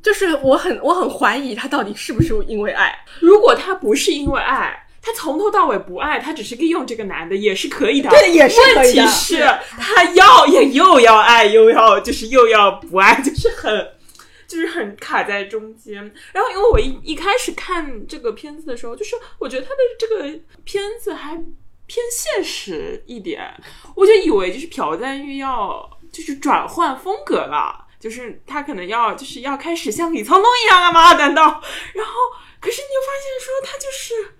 [0.03, 2.97] 就是我很我很怀疑他到底是不是因为爱。
[3.21, 8.09] 如果他不是因为爱，他从头到尾不爱，他只是利用这个男的，也是可以的。
[8.09, 9.45] 对也是可问以的题是，
[9.79, 13.89] 他要也又要爱，又要就是又要不爱，就是很。
[14.49, 15.95] 就是很卡在中间，
[16.31, 21.35] 然后因为我一一开始看这个片子的时候，就是我觉得他的这个片子还
[21.87, 23.41] 偏现实一点，
[23.97, 31.15] 我就以为就是朴赞玉要就是转换风格了，就是他可能要就是要开始像李沧东一样了吗？
[31.15, 31.43] 难道？
[31.95, 32.13] 然后
[32.61, 34.37] 可是你又发现说他就是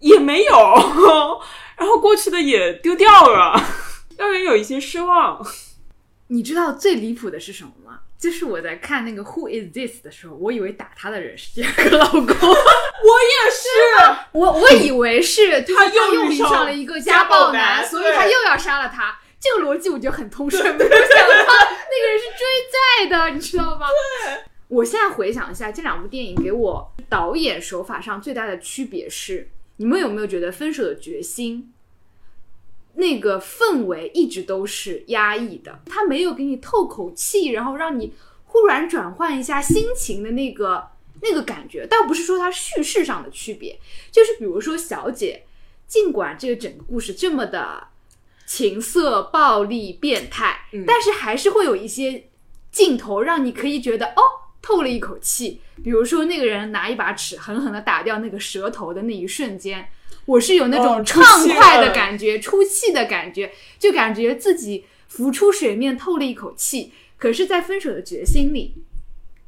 [0.00, 0.54] 也没有，
[1.76, 3.60] 然后过去的也丢掉了，
[4.16, 5.44] 让人有一些失望。
[6.28, 8.00] 你知道最离谱的是什么吗？
[8.18, 19.18] 就是我在看那个 Who is this 的时候，我以为打他的人是第二个老公， 我也是，我我以为是就是他又又遇遇上上了一个家暴暴男，所以他又要杀了他。
[19.38, 23.86] 这个逻辑我觉得很通顺，没有想到那个人是追债的，你知道吗？
[24.24, 24.38] 对。
[24.68, 31.72] 我现在回想一下，这两部电影给我导演手法上最大的区别是，你们有没有觉得《分手的决心》
[32.94, 38.14] 那个氛围一直都是压抑的，他没有给你透口气，然后让你
[38.46, 40.88] 忽然转换一下心情的那个
[41.20, 41.86] 那个感觉。
[41.86, 43.78] 倒不是说它叙事上的区别，
[44.10, 45.44] 就是比如说小姐，
[45.86, 47.88] 尽管这个整个故事这么的
[48.46, 52.28] 情色、暴力、变态，但是还是会有一些
[52.70, 54.22] 镜头让你可以觉得哦。
[54.66, 59.86] 透了一口气，比如说那个人拿一把尺狠狠的打掉那个舌头的那一瞬间，
[60.24, 66.92] 我是有那哦种畅快的感觉、出气的感觉，就感觉自己浮出水面，透了一口气。
[67.16, 68.74] 可是，在分手的决心里，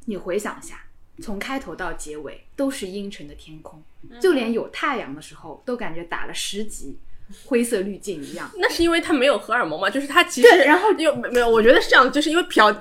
[0.05, 0.85] 你回想一下，
[1.21, 3.83] 从开头到结尾都是阴沉的天空，
[4.21, 6.97] 就连有太阳的时候，都感觉打了十级
[7.45, 8.51] 灰色滤镜一样。
[8.59, 12.75] 那是因为他没有荷尔蒙嘛，就是他其实对然后又没有，我觉得是这样，就是因为朴，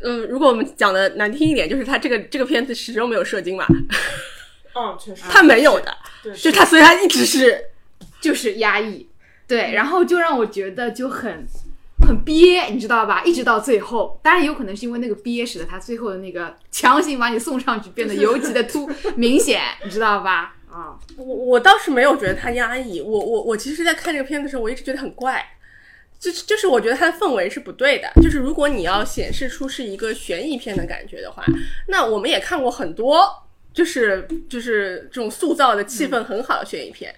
[0.00, 3.66] 嗯，如果我们讲的难听一点，就是他这个这个片子始终没有射精嘛，
[4.74, 7.66] 嗯，确实，他没有的，对就他所以他一直是
[8.20, 9.08] 就是压抑，
[9.46, 11.46] 对，然后就让我觉得就很
[12.06, 13.22] 很憋，你知道吧？
[13.24, 20.54] 一直到最后，当然也有可能是因为那个憋，使得他最后的那个强行把你送上去变得 尤其的突明显，你知道吧？
[20.70, 25.44] 啊、我我倒是没有觉得他压抑，我我我其实，在看这个片子的时候，我一直觉得很怪，
[26.18, 31.44] 就是就是我觉得它的氛围是不对的，就是如果你要显示出是一个悬疑片的感觉的话，
[31.88, 33.28] 那我们也看过很多，
[33.72, 37.14] 就是就是这种塑造的气氛很好的悬疑片。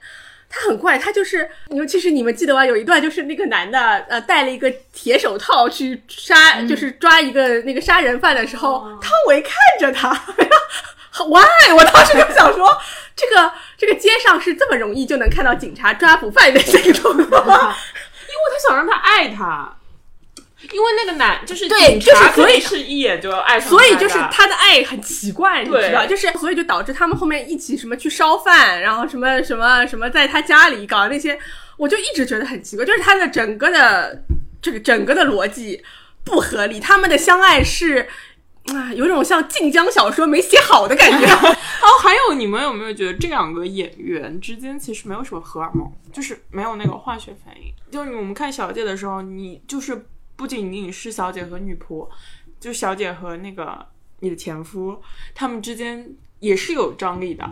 [0.52, 2.66] 他很怪，他就是，尤其是你们记得吧？
[2.66, 10.10] 有一段就是那个男的，呃，戴了一个铁手套去杀，就是抓一个那个杀人犯的时候，汤唯看着他，
[11.24, 11.72] why？
[11.72, 12.68] 我当时就想说，
[13.20, 17.76] 这个这个街上是这么容易就能看到警察抓捕犯的行动吗？
[18.30, 19.76] 因为他想让他爱他，
[20.70, 31.38] 因为那个男就是对就是所以是一眼就爱上所以就是他的爱很奇怪，你知道，就是所以就导致他们后面一起什么去烧饭，然后什么什么什么在他家里搞那些，
[31.76, 34.22] 我就一直觉得很奇怪，就是他的整个的
[34.62, 35.82] 这个整个的逻辑
[36.24, 38.08] 不合理，他们的相爱是
[38.66, 41.26] 啊，有种像晋江小说没写好的感觉。
[41.34, 47.72] 哦，还有你们有没有觉得这两个演员之间其实没有什么荷尔蒙，就是没有那个化学反应？
[47.90, 50.06] 就我们看小姐的时候，你就是
[50.36, 52.08] 不仅仅是小姐和女仆，
[52.60, 53.84] 就小姐和那个
[54.20, 55.02] 你的前夫，
[55.34, 57.48] 他们之间也是有张力的。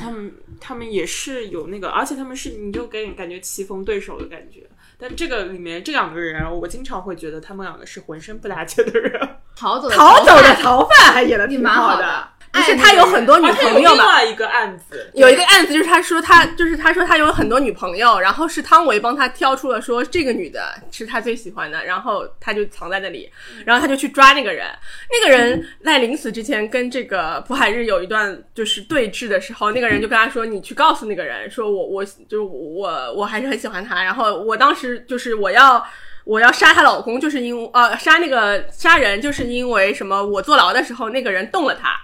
[0.00, 4.66] 他们他们也是有那个，而且他们是你就给感觉棋逢对手的感觉。
[4.96, 9.20] 但这个里面这两个人，我经常会觉得他们两个是浑身不搭界的人。
[9.56, 12.28] 逃走的逃走的逃犯还演的挺也蛮好的。
[12.52, 14.04] 不爱是他有很多女朋友嘛？
[14.04, 23.30] 另外一个案子，有一个案子，就是他说他就是他说他有很多女朋友，然后是汤唯帮他挑出了说这个女的是他最喜欢的，然后他就藏在那里，
[23.64, 24.66] 然后他就去抓那个人。
[25.10, 35.82] 那个人在临死之前跟这个朴海日有一段就是对峙的时候，那个人就跟他说：“你去告诉那个人，说我我就是我我还是很喜欢他，然后我当时就是我要。”
[36.24, 40.24] 我要杀她老公，就是因为呃杀那个杀人，就是因为什么？
[40.24, 41.96] 我坐牢的时候，那个人动了她，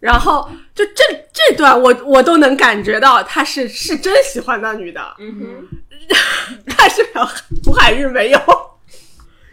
[0.00, 5.68] 然后就这这段我我都能感觉到他是是真喜欢那女的，嗯哼，
[6.76, 7.04] 但是
[7.64, 8.38] 胡海日没有，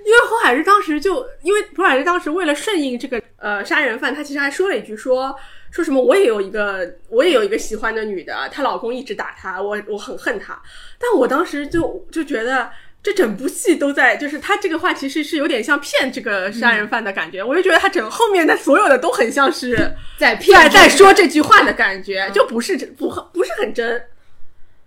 [0.05, 5.35] 因为胡海日当时就因为胡海日当时为了顺应这个呃杀人犯，他其实还说了一句说
[5.69, 10.59] 说什么我也有一个我也有一个喜欢的女的，她老公一直打她，我我很恨她，
[10.99, 12.69] 但我当时就就觉得。
[13.05, 24.01] 这整部戏都在，就是他这个话其实是有点像骗这个杀人犯的感觉，我就觉得他整后面的所有的都很像是在骗在在说这句话的感觉，就不是不不是很真。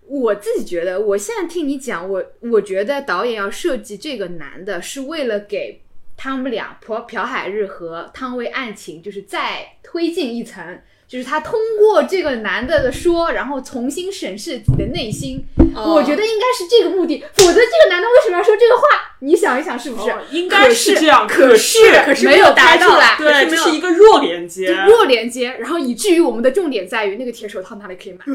[0.08, 5.80] 我自己觉得，我现在听你讲，我我觉得导演要设计这个男的，是为了给
[6.16, 15.42] 他们俩朴朴海日和汤唯案情，就是再推进一层，就是他通过这个男的的说，然后重新审视自己的内心。
[15.74, 18.82] 哦我觉得应该是这个目的，否则这个男的为什么要说这个话？
[19.20, 20.10] 你想一想，是不是？
[20.10, 24.72] 哦应该是这样，可是可是没有拍达出来对，是一个弱连接。
[24.86, 28.24] 弱连接，然后以至于我们的重点在于那个铁手套哪里可以买？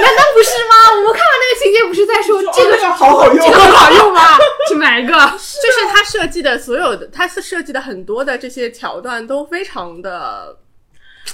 [0.00, 0.96] 难道不是吗？
[0.96, 4.38] 我们看完那个情节，不是在说这个个好好这个好用吗？
[4.68, 5.12] 去买一个。
[5.12, 10.56] 就是他设计的所有的，他是设计的很多的这些桥段都非常的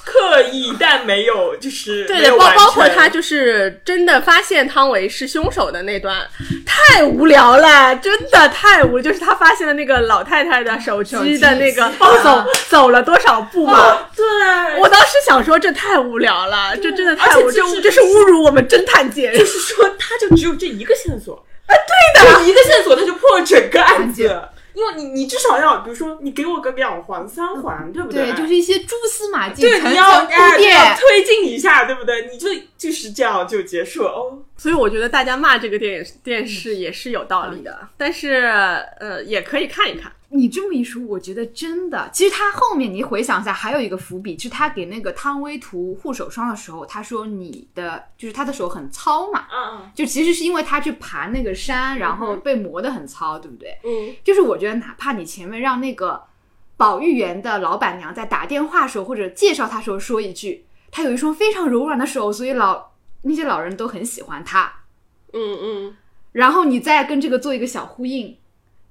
[0.05, 6.26] 刻意，但没有就是对包包括他就是真的发现汤唯是凶手的那段，
[6.64, 11.90] 太无聊了， 真的太无，就是他发现了那个老太太的手机的那个
[12.22, 14.09] 走走了多少步嘛。
[14.14, 14.24] 对，
[14.78, 19.32] 我当时想说这太无聊了，这真的太无，这这是侮辱我们侦探界。
[19.36, 21.34] 就是说他就只有这一个线索
[21.66, 24.40] 啊，对的，就一个线索他就破了整个案子。
[24.77, 30.74] 因为你你至少要，比如说你给我个两环三环，对不对，对就是一些蛛丝马迹，对，你要铺垫。
[30.77, 32.29] 要推进一下，对不对？
[32.31, 34.39] 你就就是这样就结束了哦。
[34.59, 38.35] 所以我觉得大家骂这个电影电视也是有道理的，但是
[39.01, 40.12] 呃也可以看一看。
[40.29, 53.79] 你这么一说，我觉得真的，其实他后面你回想一下，还有一个伏笔，是他给那个汤唯涂护手霜的时候，他说你的就是他的手很糙嘛，嗯就其实是因为他去爬那个山，然后被磨得很糙，对不对？
[53.85, 56.24] 嗯，就是我觉得，哪怕你前面让那个
[56.77, 62.91] 保育员的老板娘在打电话时候或者介绍他时候说一句，他有一双非常柔软的手，所以老
[63.22, 64.72] 那些老人都很喜欢他。
[65.33, 65.97] 嗯嗯，
[66.33, 68.37] 然后你再跟这个做一个小呼应，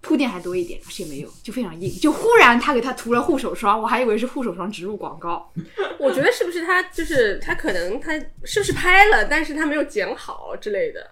[0.06, 1.92] 铺垫还多一点，可是也没有，就非常硬。
[2.00, 5.52] 就忽然他给他涂了护手霜，我还以为是护手霜植入广告。
[5.98, 11.10] 我觉得是不是他就是他可能他是不是拍了，但是他没有剪好之类的。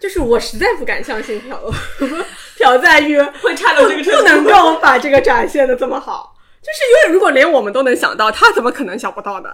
[0.00, 1.56] 就是我实在不敢相信朴
[1.98, 9.50] 朴赞玉会差到这个程度不能够把这个展现的这么好，就是因为如果连我们都能想到，他怎么可能想不到呢？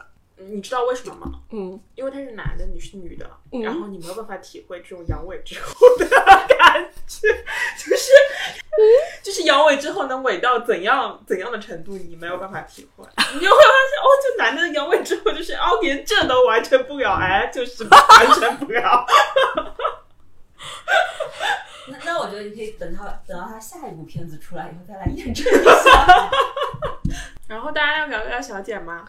[0.51, 1.41] 你知道为什么吗？
[1.51, 6.07] 嗯，因为他是男的，你是女的，嗯然后你没有办法体会这种阳痿之后的
[6.59, 7.29] 感觉，
[7.77, 8.11] 就是，
[9.23, 19.07] 就是阳痿之后能痿到怎样怎样的程度，你没有办法体会， 你就会发现哦，这男的阳痿之后就是哦，连这都完成不了，哎，就是完成不了。
[21.89, 26.31] 那那我觉得你可以等他等到他下一部片子出来以后再来验证一下。
[27.49, 29.05] 然后大家要聊聊小姐吗？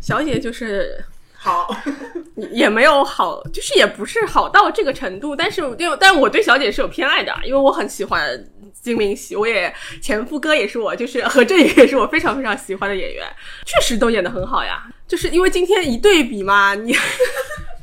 [0.00, 1.74] 小姐就是好，
[2.52, 13.26] 也没有好，就是也不是好到这个程度，但是因为但我对小姐是有偏爱的，因为我很喜欢金明喜，我也前夫哥也是我，就是何振宇也是我非常非常喜欢的演员，
[13.64, 14.86] 确实都演得很好呀。
[15.08, 16.96] 就是因为今天一对比嘛，你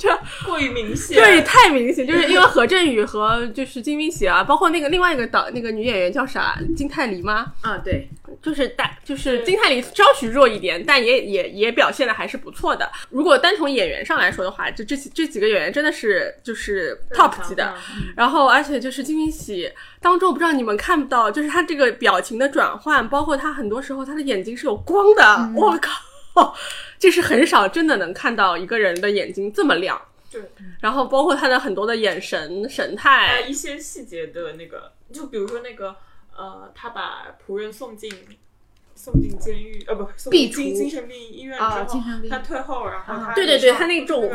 [0.03, 1.15] 这 过于明显。
[1.17, 7.53] 对太明显，就是因为何振宇和就是金明喜啊， 包括那个另外一个导那个女演员叫啥金泰梨吗？
[7.61, 8.09] 啊，对，
[8.41, 12.91] 就是大就是金泰梨稍许弱一点，但也也也表现的还是不错的。
[13.09, 17.73] 如果单从演员上来说的话，这这这几个演员真的是就是 top 级的。
[18.17, 25.77] 然后而且就是金明喜当中，我不知道你们看不到，就是他这个表情的转换，包括他很多时候他的眼睛是有光的，我
[26.33, 26.53] 靠，
[27.03, 30.01] 这是很少真的能看到一个人的眼睛这么亮。
[30.31, 30.41] 对，
[30.79, 35.97] 然后包括他的很多的眼神神态，一些细节的那个，就比如说那个
[36.33, 38.09] 呃，他把仆人送进
[38.95, 44.31] 送进监狱，呃，不，送进精神病医院之后，他退后，然后他对对对，他那种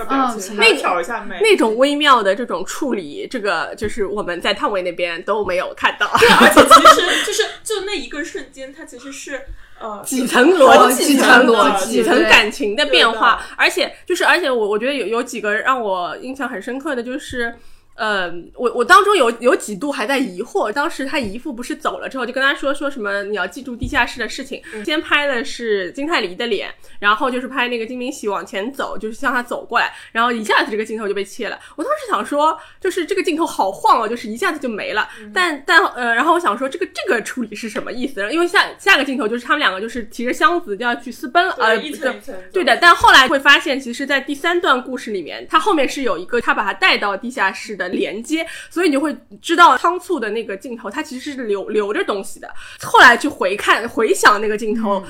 [0.58, 9.46] 那挑一下眉，那种微妙的这种处理，这个就是我们在汤唯那边都没有看到，对而且其实就是就那一个瞬间，他其实是。
[9.80, 17.54] 呃，几层逻辑，几层逻辑，几层感情的变化，而且就是，而且我我觉得有有几个让我印象很深刻的就是。
[17.98, 24.62] 呃，我我当中有有几度还在疑惑，当时他姨父不是走了之后，就跟他说说什么你要记住地下室的事情。
[24.84, 31.58] 先拍的是金泰梨的脸，然后就是拍那个金明喜往前走，就是向他走过来，然后一下子这个镜头就被切了。
[31.74, 35.08] 我当时想说，就是这个镜头好晃哦，就是一下子就没了。
[35.34, 38.24] 但但呃，然后我想说这个这个处理是什么意思？
[38.30, 41.76] 因为下下个镜头就是他们两个就是提着箱子就要去私奔了，呃，
[42.52, 42.76] 对的。
[42.76, 47.87] 但后来会发现，其实，在第三段故事里面，他后面是有一个他把他带到地下室的。
[47.88, 52.48] 连接，所以你就会知道仓促的那个镜头，它其实是留留着东西的。
[52.80, 55.04] 后来去回看、回想那个镜头，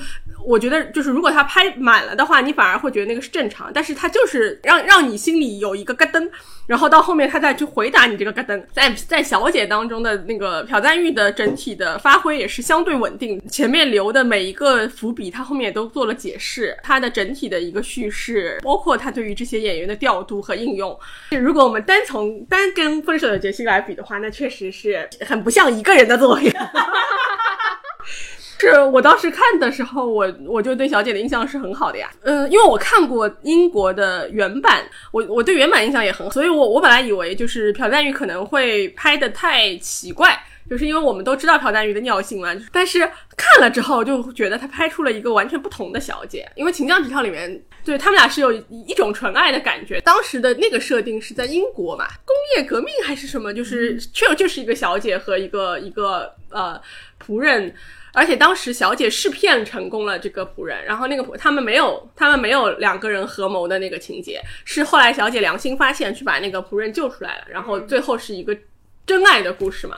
[0.45, 3.71] 我觉得就是如果它拍满了的话，你反而会觉得那个是正常。
[3.73, 6.29] 但是它就是让让你心里有一个咯噔，
[6.69, 8.63] 然后到后面他再去回答你这个咯噔。
[8.71, 16.77] 在在小姐当中的那个朴赞玉的整体的发挥也是相对稳定，前面留的每一个伏笔，他后面也都做了解释。
[16.81, 20.97] 他的整体的一个叙事，包括他对于这些演员的调度和应用，
[21.31, 22.69] 如果我们单从单。
[22.75, 26.53] 跟分手的决心来比的话，那确实是很不像一个人的作品。
[28.59, 32.09] 是我当时看的时候，我我就对小姐的印象是很好的呀。
[32.21, 40.37] 嗯，因为我看过英国的原版，我我对原版印象也很好，所以我我本来以为就是朴赞玉可能会拍的太奇怪。
[40.69, 42.99] 就是因为我们都知道朴赞玉的尿性嘛，但是
[43.35, 46.47] 看了之后就觉得他拍出了一个完全不同的小姐。
[46.53, 49.99] 因为《秦将直跳》里面，对他们俩是有一种纯爱的感觉。
[50.01, 56.79] 当时的那个设定是在英国嘛，工业革命还是什么，就是确就是一个小姐和一个一个呃
[57.19, 57.73] 仆人，
[58.13, 68.57] 而且当时小姐试骗成功了这个仆人，然后那个仆他们没有他们没有两个人合谋的那个情节，是后来小姐良心发现去把那个仆人救出来了，然后最后是一个
[69.05, 69.97] 真爱的故事嘛。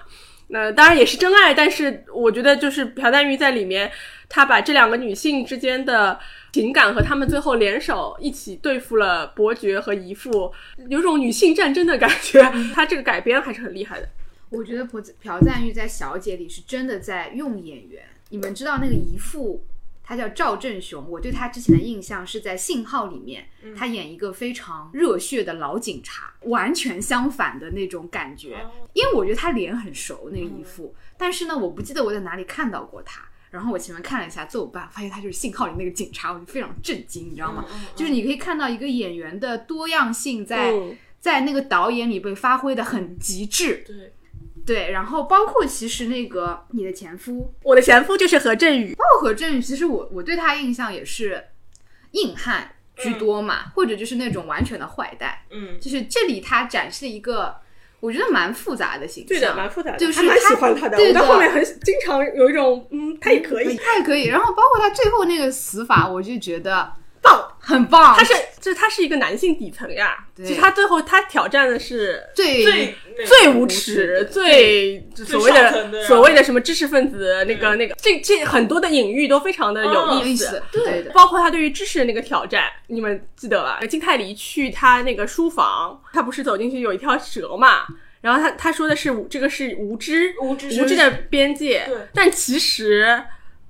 [0.54, 3.90] 那当然也是真爱，但是我觉得就是朴赞玉在里面，
[4.28, 6.20] 她把这两个女性之间的
[6.52, 10.52] 情感和他们最后联手一起对付了伯爵和姨父，
[10.90, 12.42] 有种女性战争的感觉。
[12.74, 14.10] 他这个改编还是很厉害的。
[14.52, 18.04] 我觉得朴朴赞玉在《小姐》里是真的在用演员。
[18.30, 19.66] 你们知道那个姨父？
[20.04, 23.48] 他叫赵正雄，我对他之前的印象是在《信号》里面，
[23.78, 28.58] 他演一个非常热血的老警察，完全相反的那种感觉。
[28.92, 33.22] 因为我觉得他脸很熟，那个姨父，但是呢，我不记得我在哪里看到过他。
[33.52, 37.64] 然后我前面看了一下奏办，发现他就是《信号》里那个警察，我就非常震惊，你知道吗？
[37.96, 40.74] 就是你可以看到一个演员的多样性在
[41.22, 43.84] 在那个导演里被发挥的很极致。
[43.88, 44.14] 对。
[44.66, 48.94] 对，然后包括其实那个你的前夫，我的前夫就是何振宇。
[48.96, 51.44] 包括何振宇，其实我我对他印象也是
[52.12, 55.38] 硬汉居多嘛，或者就是那种完全的坏蛋。
[55.50, 57.56] 嗯，就是这里他展示一个
[58.00, 60.98] 我觉得蛮复杂的形象，对的，蛮复杂的，就是蛮喜欢他的。
[60.98, 64.26] 我到后面很经常有一种嗯，他也可以，他也可以。
[64.26, 66.94] 然后包括他最后那个死法，我就觉得。
[67.24, 68.18] 棒，很棒。
[68.18, 70.16] 他是，就是他是一个男性底层呀。
[70.38, 72.96] 其实他最后他挑战的是最最
[73.26, 80.62] 最无耻、最所谓的所谓的什么知识分子那个那个，这这很多的隐喻都非常的有意思。
[80.72, 83.80] 对的，包括他对于知识的那个挑战，你们记得吧？
[83.90, 87.86] 金泰梨去他那个书房，他不是走进去有一条蛇嘛？
[88.22, 93.24] 然后他他说的是这个是无知无知无知的边界，但其实。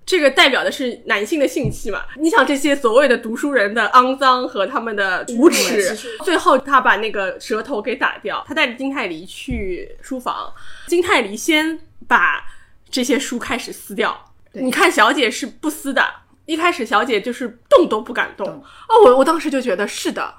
[0.05, 2.01] 这个代表的是男性的性器嘛？
[2.17, 5.95] 你想这些所谓的读书人的肮脏和他们的无耻，
[6.25, 10.51] 最后他把那个舌头给打掉，他带着金泰梨去书房，
[10.87, 12.43] 金泰梨先把
[12.89, 14.33] 这些书开始撕掉。
[14.53, 16.05] 你看小姐是不撕的，
[16.45, 18.45] 一开始小姐就是动都不敢动。
[18.47, 20.33] 哦，我我当时就觉得是的，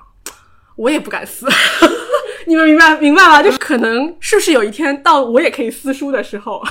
[0.76, 1.46] 我也不敢撕。
[2.46, 3.42] 你们明白明白吗？
[3.42, 6.62] 就是可能是不是有一天到我也可以撕书的时候？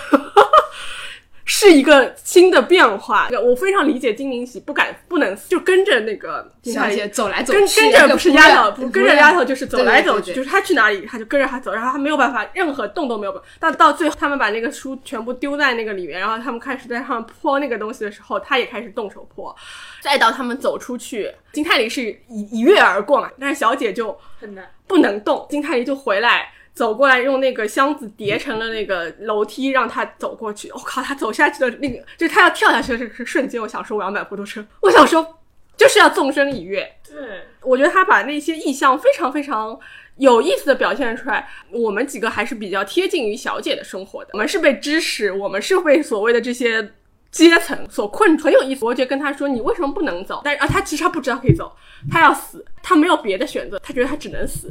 [1.45, 3.29] 是一个新的变化。
[3.43, 13.47] 我非常理解金明喜不敢不能就跟着那个小姐走来走去，跟着不是丫头，不跟着丫头就是走来走去，就是他去哪里他就跟着他走，然后他没有办法任何动都没有办法。
[13.59, 19.55] 但到最后他们把那个书全部丢在那个里面，然后他们开始在上面泼那个东西的时候，他也开始动手泼。
[20.01, 24.69] 再到他们走出去，金泰梨是一一跃而过嘛，但是小姐就很难。
[24.87, 26.51] 不能动，金泰梨就回来。
[26.73, 30.71] 走过来，用那个箱子叠成了那个楼梯，让他走过去。
[30.71, 35.39] 我、靠，他走下去的那个，就是他要跳下去的这个瞬间，我想说我要买摩托车，我想说
[35.75, 36.89] 就是要纵身一跃。
[37.07, 39.77] 对，我觉得他把那些意象非常非常
[40.17, 41.49] 有意思的表现出来。
[41.71, 46.93] 我们几个还是比较贴近于小姐的生活的，我们是被知识，我们是被所谓的这些
[47.31, 48.83] 阶层所困住，很有意思。
[48.83, 51.71] 我觉得跟他说你为什么不能走，但是啊，他其实他不知道可以走，
[52.11, 54.69] 他要死，他没有别的选择，他觉得他只能死。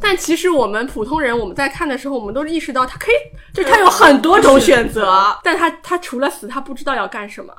[0.00, 3.14] 但其实我们普通人，我们在看的时候，我们都意识到他可以，
[3.52, 7.52] 就是他有很多种选择，但他他除了死，他不知道要干什么。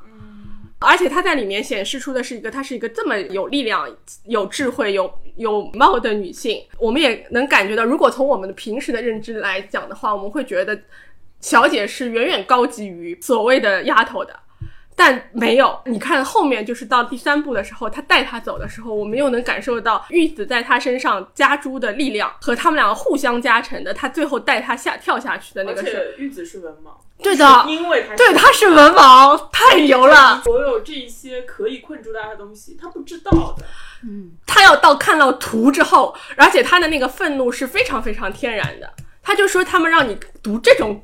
[0.80, 3.90] 而且他在里面显示出的是一个，她是一个这么有力量、
[4.26, 6.64] 有智慧、有有貌的女性。
[6.78, 10.80] 我们也能感觉到，如果从我们的平时的认知来讲的话，我们会觉得
[11.40, 14.40] 小姐是远远高级于所谓的丫头的。
[15.00, 26.90] 但没有，你看后面就是到第三部的时候，他带她走的时候，我们又能感受到玉子在他身上加诸的力量和他们两个互相加成的，他最后带她下跳下去的那个是，且玉子是文盲，
[27.22, 30.42] 对的因为他对，他是文盲，太牛了。
[30.44, 33.64] 所有这一些可以困住大家的东西，他不知道的。
[34.04, 38.92] 嗯他要到看到图之后，而且他的那个愤怒是非常非常天然的。
[39.22, 41.04] 他就说他们让你读这种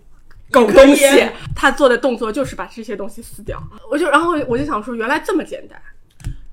[0.54, 1.06] 狗东西
[1.54, 3.62] 他做的动作就是把这些东西撕掉。
[3.89, 5.82] 我就然后我就想说，原来这么简单。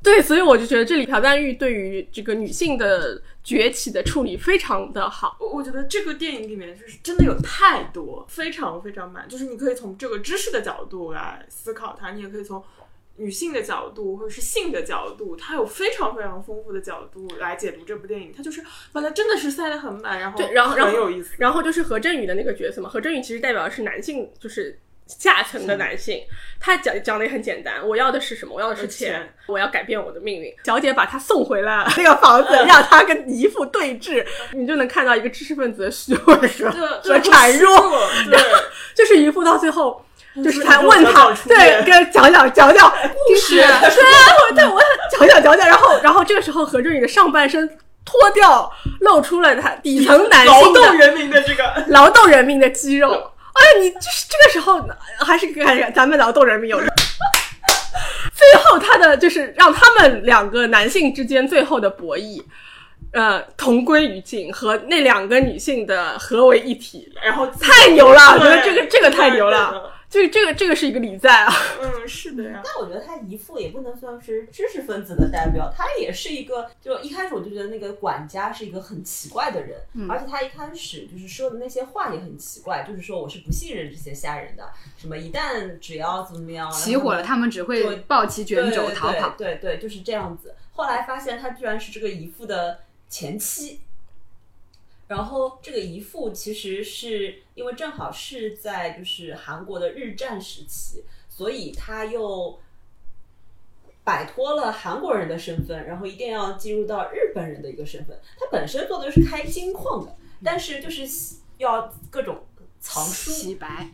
[0.03, 5.37] 对，所以我就觉得这里朴赞玉对于这个女性的崛起的处理非常的好。
[5.39, 12.65] 我我觉得这个电影里面就是真的有太多，非常非常满，就是你可以从这个知识的角度来思考它，你也可以从
[13.21, 18.33] 女性的角度或者是性的角度，它有非常非常丰富的角度来解读这部电影。
[18.35, 21.35] 它就是把它真的是塞得很满，然后对，然后然后很有意思。
[21.37, 26.23] 然后就是何振宇的那个角色嘛，何振宇其实代表的是男性，就是下层的男性。
[26.59, 28.55] 他讲讲的也很简单，我要的是什么？
[28.55, 30.51] 我要的是钱钱，我要改变我的命运。
[30.65, 36.71] 小姐把他送回了那个房子，让他跟姨父对峙，你就能看到一个知识分子的虚伪和
[37.03, 38.09] 和孱弱。
[38.31, 38.39] 对，
[38.97, 40.03] 就是姨父到最后。
[40.37, 43.81] 就是说他问他对，来跟讲讲讲讲故事 对啊，
[44.49, 47.69] 我对我讲讲讲讲，然后然后这个时候何振宇的上半身
[48.05, 53.33] 脱掉，露出了他底层男劳性的动人民的这个 劳动人民的肌肉。
[53.53, 54.81] 哎，你就是这个时候
[55.19, 56.81] 还是跟咱们劳动人民有。
[58.33, 62.43] 最后，他的就是让他们两个男性之间最后的博弈，
[63.13, 68.33] 呃，同归于尽，和那两个女性的合为一体，然后太牛了！
[68.33, 71.53] 我觉得这个这个太牛了，这个这个这个是一个礼赞啊。
[71.81, 72.61] 嗯，是的呀。
[72.65, 89.35] 但我觉得他姨父也不能算是知识分子的代表，他也是一个，就一开始我就觉得那个管家是一个很奇怪的人，而且他一开始就是说的那些话也很奇怪，就是说我是不信任这些下人的，什么一旦只要怎么样，起火了，他们只会抱起卷轴逃跑。
[89.39, 90.57] 对对对，就是这样子。
[90.73, 93.81] 后来发现他居然是这个姨父的前妻，
[95.11, 102.61] 然后这个姨父其实是因为正好是在就是韩国的日战时期，所以他又
[104.05, 108.17] 摆脱了韩国人的身份，然后一定要进入到日本人的一个身份。
[108.39, 111.03] 他本身做的是开金矿的，但是就是
[111.59, 112.47] 要各种
[112.79, 113.91] 藏书，洗白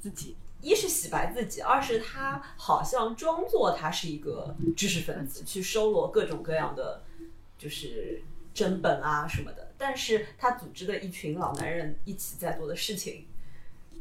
[0.00, 7.02] 自己，一是洗白自己，二是他好像装作他是一个知识分子，去收罗各种各样的
[7.58, 8.22] 就是
[8.54, 9.66] 真本啊什么的。
[9.78, 13.26] 但是他组织的一群老男人一起在做的事情，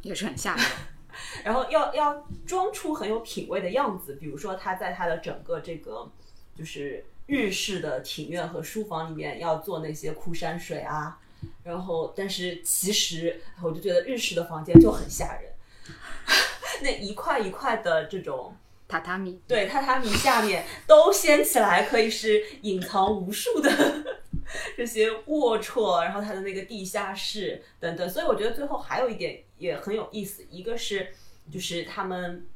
[0.01, 0.65] 也是很吓人。
[1.43, 6.11] 然后要要装出很有品味的样子，比如说他在他的整个这个
[6.55, 11.19] 就是日式的庭院和书房里面要做那些枯山水啊，
[11.63, 15.51] 然后但是其实我就觉得日式的房间就很吓人，
[16.81, 18.55] 那一块一块的这种。
[18.89, 23.69] 榻榻米，对，榻榻米下面都掀起来，可以是隐藏无数的
[24.75, 28.09] 这些龌龊，然后他的那个地下室等等。
[28.09, 31.09] 所以我觉得最后还有一点也很有意思，一个是
[31.51, 32.47] 就是他们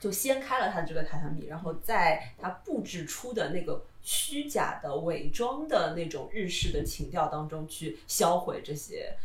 [0.00, 9.16] 就掀开了他的这个榻榻米，然后在他布置出的那个虚假的伪装的那种日式的情调当中去销毁这些，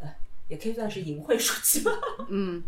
[0.00, 0.08] 呃，
[0.48, 1.92] 也可以算是淫秽书籍吧。
[2.28, 2.62] 嗯，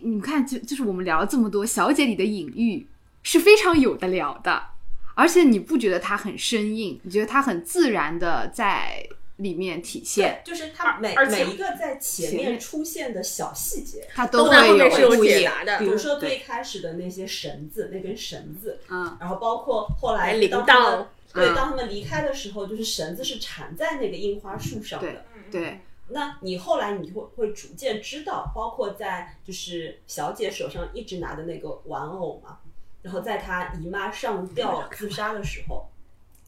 [0.00, 2.88] 你看，就就是我们聊了这么多，小姐里的隐喻
[3.22, 4.71] 是非常有的聊的，
[5.14, 9.06] 而且你不觉得它很生硬，你觉得它很自然的在
[9.36, 15.78] 里面体现，就是它每而且每一个在前前面面出现的小细节，它都会有注意解答的。
[15.78, 25.12] 比如说最开始的那些绳子，那根绳子，嗯，然后包括后来铃当他们铛对，嗯当他们离开的时候，就是绳子是缠在那个樱花树上对。
[25.12, 25.24] 的。
[25.50, 32.60] 对，那你后来你会会逐渐知道，包括在就是小姐手上一直拿的那个玩偶嘛，
[33.02, 35.86] 然后在他姨妈上吊自杀的时候，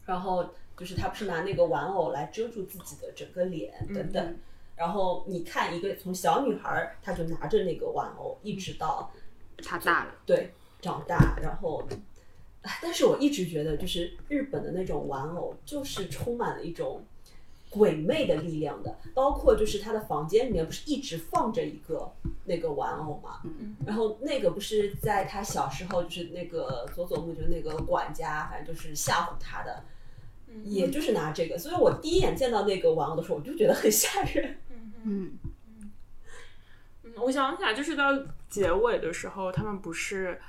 [0.05, 4.37] 然后就是他不是拿那个玩偶来遮住自己的整个脸等等，
[4.75, 9.11] 然后你看一个从小女孩儿，她就拿着那个玩偶，一直到
[9.63, 10.51] 她大了，对
[10.81, 11.87] 长大，然后。
[12.61, 17.05] 哎但是我一直觉得，就是日本的那种玩偶，就是充满了一种
[17.77, 18.97] 鬼魅的力量的。
[19.13, 22.11] 包括就是他的房间里面不是一直放着一个
[22.45, 23.41] 那个玩偶嘛，
[23.85, 29.83] 然后那个不是在他小时候，就是那个佐佐木就那个管家，反正就是吓唬他的，
[30.63, 31.57] 也就是拿这个。
[31.57, 34.57] 所以我第一眼见到那个玩偶的时候，我就觉得很吓人。
[35.03, 35.37] 嗯，
[37.03, 38.11] 嗯，我想起来，就是到
[38.49, 40.41] 结尾的时候，他们不是，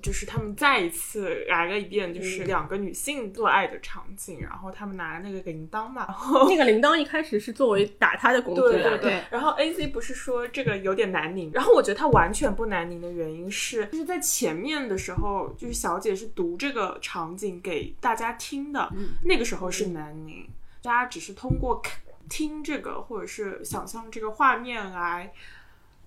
[0.00, 18.90] 就是他们再一次来了一遍，就是两个女性做爱的场景，然后他们拿那个铃铛嘛，然后那个铃铛一开始是作为打他的工具对对对对，然后 A C 不是说这个有点难拧，然后我觉得它完全不难拧的原因是，就是在前面的时候，就是小姐是读这个场景给大家听的，
[19.24, 20.48] 那个时候是难拧，
[20.82, 25.32] 大家只是通过看听这个或者是想象这个画面来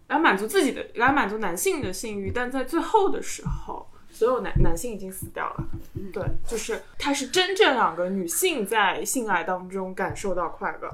[0.08, 3.88] 来满足自己的，来满足男性的性欲，但在最后的时候。
[4.08, 5.66] 所有男男性已经死掉了，
[6.14, 10.90] 对，就是它是真正两个女性在性爱当中感受到快乐，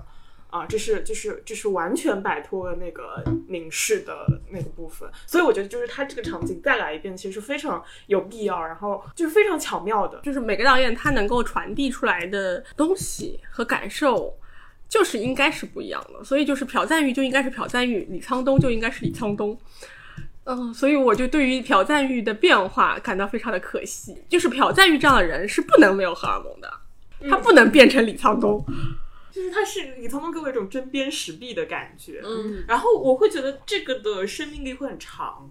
[0.49, 10.20] 啊，这是就是这是完全摆脱了那个凝视的那个部分，所以我觉得就是他这个场景再来一遍，其实是非常有必要，然后就是非常巧妙的。
[10.22, 14.36] 就是每个导演他能够传递出来的东西和感受，
[14.91, 16.21] 就是应该是不一样的。
[16.23, 19.57] 所以就是朴赞玉就应该是朴赞玉，李沧东就应该是李沧东。
[20.43, 24.17] 嗯，所以我就对于朴赞玉的变化感到非常的可惜。
[24.27, 26.69] 就是朴赞玉这样的人是不能没有荷尔蒙的，
[27.29, 28.65] 他不能变成李沧东。
[29.31, 35.49] 就是他是李沧东给我一种针砭时弊的感觉，嗯然后我会觉得这个的生命力会很长，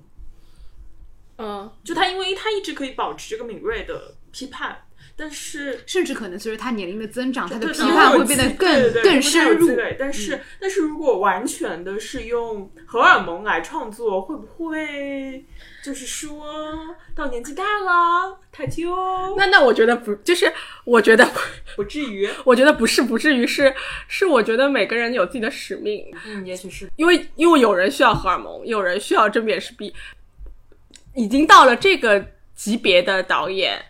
[1.39, 4.83] 嗯，就他因为他一直可以保持这个敏锐的批判，
[5.21, 9.77] 但是甚至可能随着他年龄的增长，他的批判会变得更更深入。
[9.77, 15.45] 对，但是、但是如果完全的是用荷尔蒙来创作，会不会
[15.85, 18.97] 就是说到年纪大了，他就
[19.37, 20.51] 那那我觉得不，就是
[20.85, 21.31] 我觉得
[21.77, 22.27] 不至于？
[22.45, 23.75] 我觉得不是不至于是
[24.09, 29.93] 是我觉得每个人有自己的使命，嗯，也许是因为因为有人需要荷尔蒙，有人需要正面是 B，，
[31.15, 33.81] 已经到了这个级别的导演，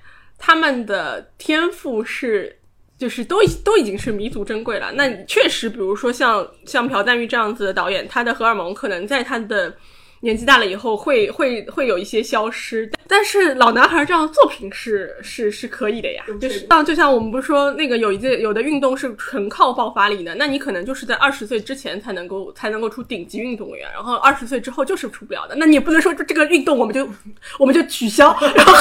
[0.41, 2.57] 他们的天赋是。
[3.01, 4.93] 就是都已都已经是弥足珍贵了。
[4.93, 9.74] 那确实，比如说像像朴赞玉这样子的导演，他的荷尔蒙可能在他的
[10.20, 12.86] 年纪大了以后会会会有一些消失。
[13.11, 25.56] 但是老男孩这样的作品是是是可以的呀，就是像就像我们不是说那个有一件有的运动是纯靠爆发力的，那你可能就是在二十岁之前才能够才能够出顶级运动员，然后二十岁之后就是出不了的。
[25.56, 27.08] 那你也不能说这这个运动我们就
[27.58, 28.72] 我们就取消， 然后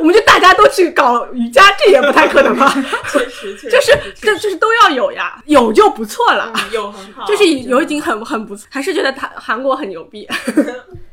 [0.00, 2.72] 我们就大家都去搞瑜伽，这也不太可能吧？
[3.12, 6.50] 确实，确实就是这就是都要有呀，有就不错了。
[6.54, 10.26] 嗯有很好，就是有已经很很不错，还是觉得他韩国很牛逼。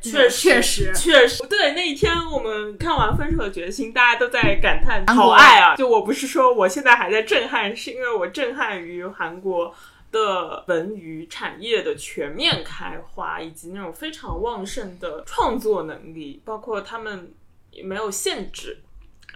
[0.01, 5.75] 确实确实确实，对那一天我们看完《分手的决心》，大家都在感叹好爱啊！
[5.75, 9.73] 就我不是说我现在还在震撼，是因为我震撼于韩国
[10.11, 17.33] 的文娱产业的全面开花，以及那种非常旺盛的创作能力，包括他们
[17.71, 18.79] 也没有限制。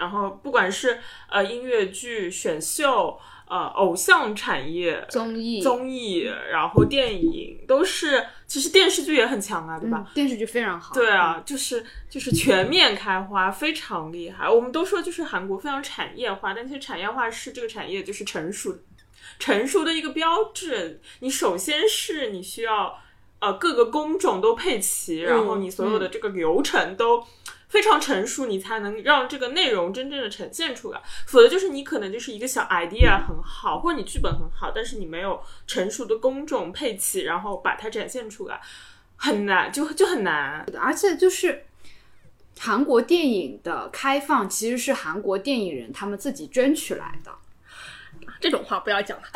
[0.01, 0.97] 然后不管是
[1.29, 10.03] 呃音乐剧、选秀、呃偶像产业、综艺综艺，然后电影都是，其实电视剧也很强啊，对吧？
[10.03, 10.95] 嗯，电视剧非常好。
[10.95, 14.49] 对啊，就是就是全面开花，非常厉害。
[14.49, 18.75] 我们都说就是韩国非常产业化，但其实产业化是这个产业就是成熟
[19.37, 20.99] 成熟的一个标志。
[21.19, 22.97] 你首先是你需要
[23.37, 27.23] 呃各个工种都配齐，然后你所有的这个流程都。
[27.71, 31.01] 非常成熟，你才能让这个内容真正的呈现出来。
[31.25, 38.59] 否则就是你可能就是一个小 idea 很好，或者你剧本很好，但是你没有成熟的工种配齐，然后把它展现出来，
[39.15, 40.65] 很难，就就很难。
[40.77, 41.63] 而且就是
[42.59, 47.31] 韩国电影的开放，其实是韩国电影人他们自己争取来的。
[48.41, 49.23] 这种话不要讲了。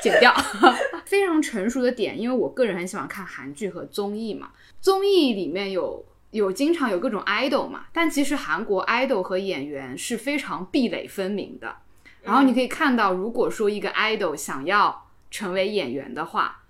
[0.00, 0.32] 剪掉，
[1.04, 11.76] 非常成熟的点，因为我个人很喜欢看韩剧和综艺嘛，综艺里面有有经常有各种 idol 嘛，但其实韩国 idol 和演员是非常壁垒分明的。
[12.22, 16.64] 然后你可以看到，如果说一个 idol 想要成为演员的话，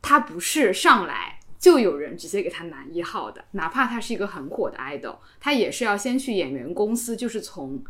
[0.00, 7.82] 他不是上来就有人直接给他男一号的，哪怕他是一个很火的 idol，他也是要先去演员公司，就是从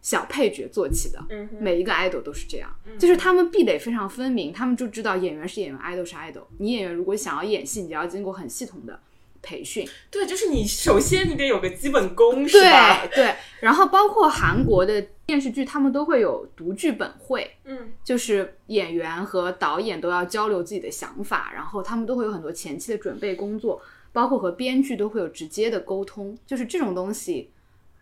[0.00, 1.24] 小配角做起的。
[1.30, 6.44] 嗯每一个 idol 都是这样，就是他们壁垒非常分明，他们就知道演员是演员，idol 是 idol。
[6.58, 9.00] 你演员如果想要演戏，你就要经过很系统的
[9.46, 9.88] 培训。
[10.10, 13.06] 对，就是你首先你得有个基本功，是吧？
[13.06, 23.80] 对对，然后包括韩国的电视剧，他们都会有读剧本会，嗯，就是演员和导演都要交流自己的想法，然后他们都会有很多前期的准备工作，
[24.12, 27.50] 包括和编剧都会有直接的沟通，就是这种东西，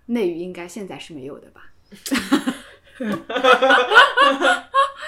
[0.06, 1.70] 内娱应该现在是没有的吧？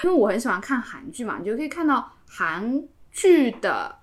[0.03, 3.97] 因为我很喜欢看韩剧嘛，你就可以看到韩剧的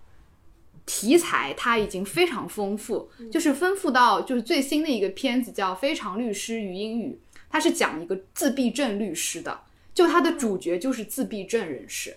[0.86, 7.18] 题材它已经非常丰富，就是丰富到就是最新的一个片子叫《非常律师于英语》，
[7.48, 9.60] 它是讲一个自闭症律师的，
[9.94, 12.16] 就它的主角就是自闭症人士，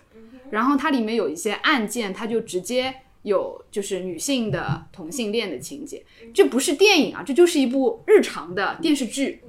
[0.50, 6.04] 然后它里面有一些案件，它就直接有就是女性的同性恋的情节，
[6.34, 9.42] 这不是电影啊，这就是一部日常的电视剧。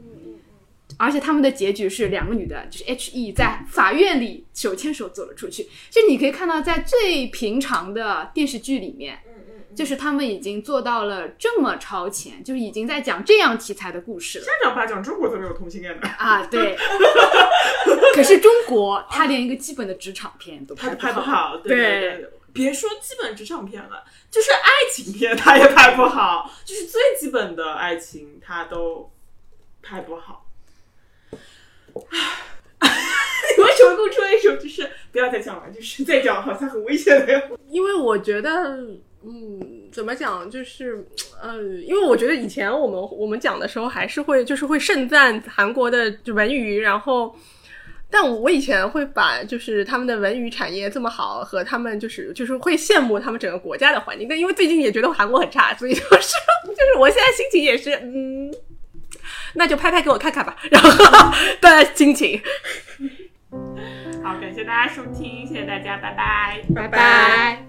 [1.00, 5.70] 而且他们的结局是两个女的，就是 H E 在法院里手牵手走了出去。
[5.90, 9.18] 就你可以看到，在最平常的电视剧里面，
[9.74, 16.08] 就是他们已经做到了这么超前，就是已经在讲这样题材的故事了三讲八讲，中国怎么有同性恋的？
[16.10, 16.46] 啊！
[16.48, 16.78] 对。
[18.14, 22.30] 可是中国，他连一个基本的职场片都拍不拍不好，对对对对。
[22.52, 29.10] 别说基本职场片了，就是爱情片他也拍不好，就是最基本的爱情他都
[29.82, 30.49] 拍不好。
[33.58, 37.42] 你为什么给我出了一首就是不要再讲了，就是再讲好像很危险的样。
[37.70, 38.78] 因为我觉得，
[39.26, 41.06] 嗯，怎么讲，就是，
[41.42, 47.36] 呃，因为我觉得以前我们我们讲的时候，还是会就是会盛赞韩国的文娱，然后，
[48.10, 56.08] 但我以前会把就是他们的文娱产业这么好和他们就是就是会羡慕他们整个国家的环境，但因为最近也觉得韩国很差，所以就是
[56.66, 58.54] 就是我现在心情也是，嗯，
[59.54, 60.90] 那就拍拍给我看看吧，然后
[61.62, 62.40] 的心情，
[64.24, 67.60] 好，感谢大家收听，谢谢大家，拜拜，拜拜。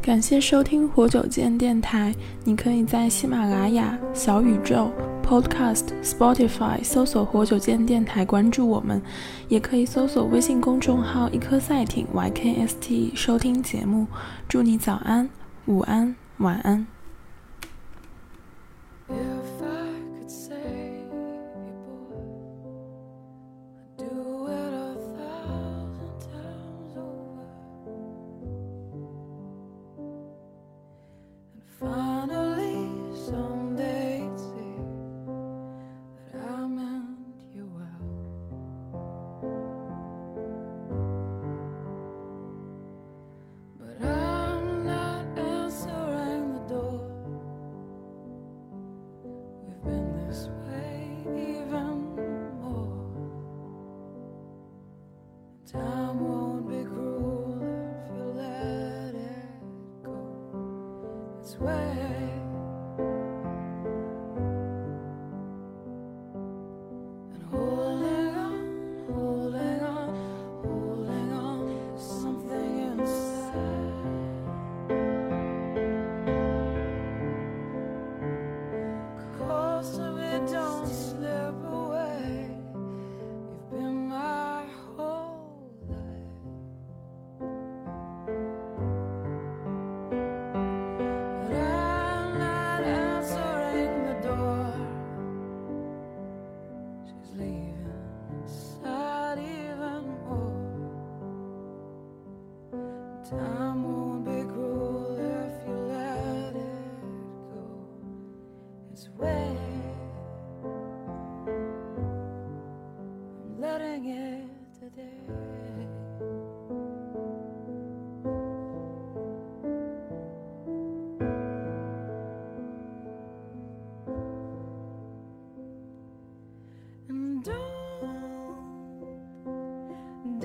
[0.00, 2.14] 感谢收听活久见电台。
[2.44, 9.00] 你可以在喜马拉雅、小宇宙、Podcast、Spotify 搜索“活久见电台”，关注我们；
[9.48, 14.06] 也可以搜索微信公众号“一颗赛艇 YKST” 收听节目。
[14.48, 15.28] 祝你早安、
[15.64, 16.86] 午安、晚安。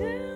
[0.02, 0.31] do.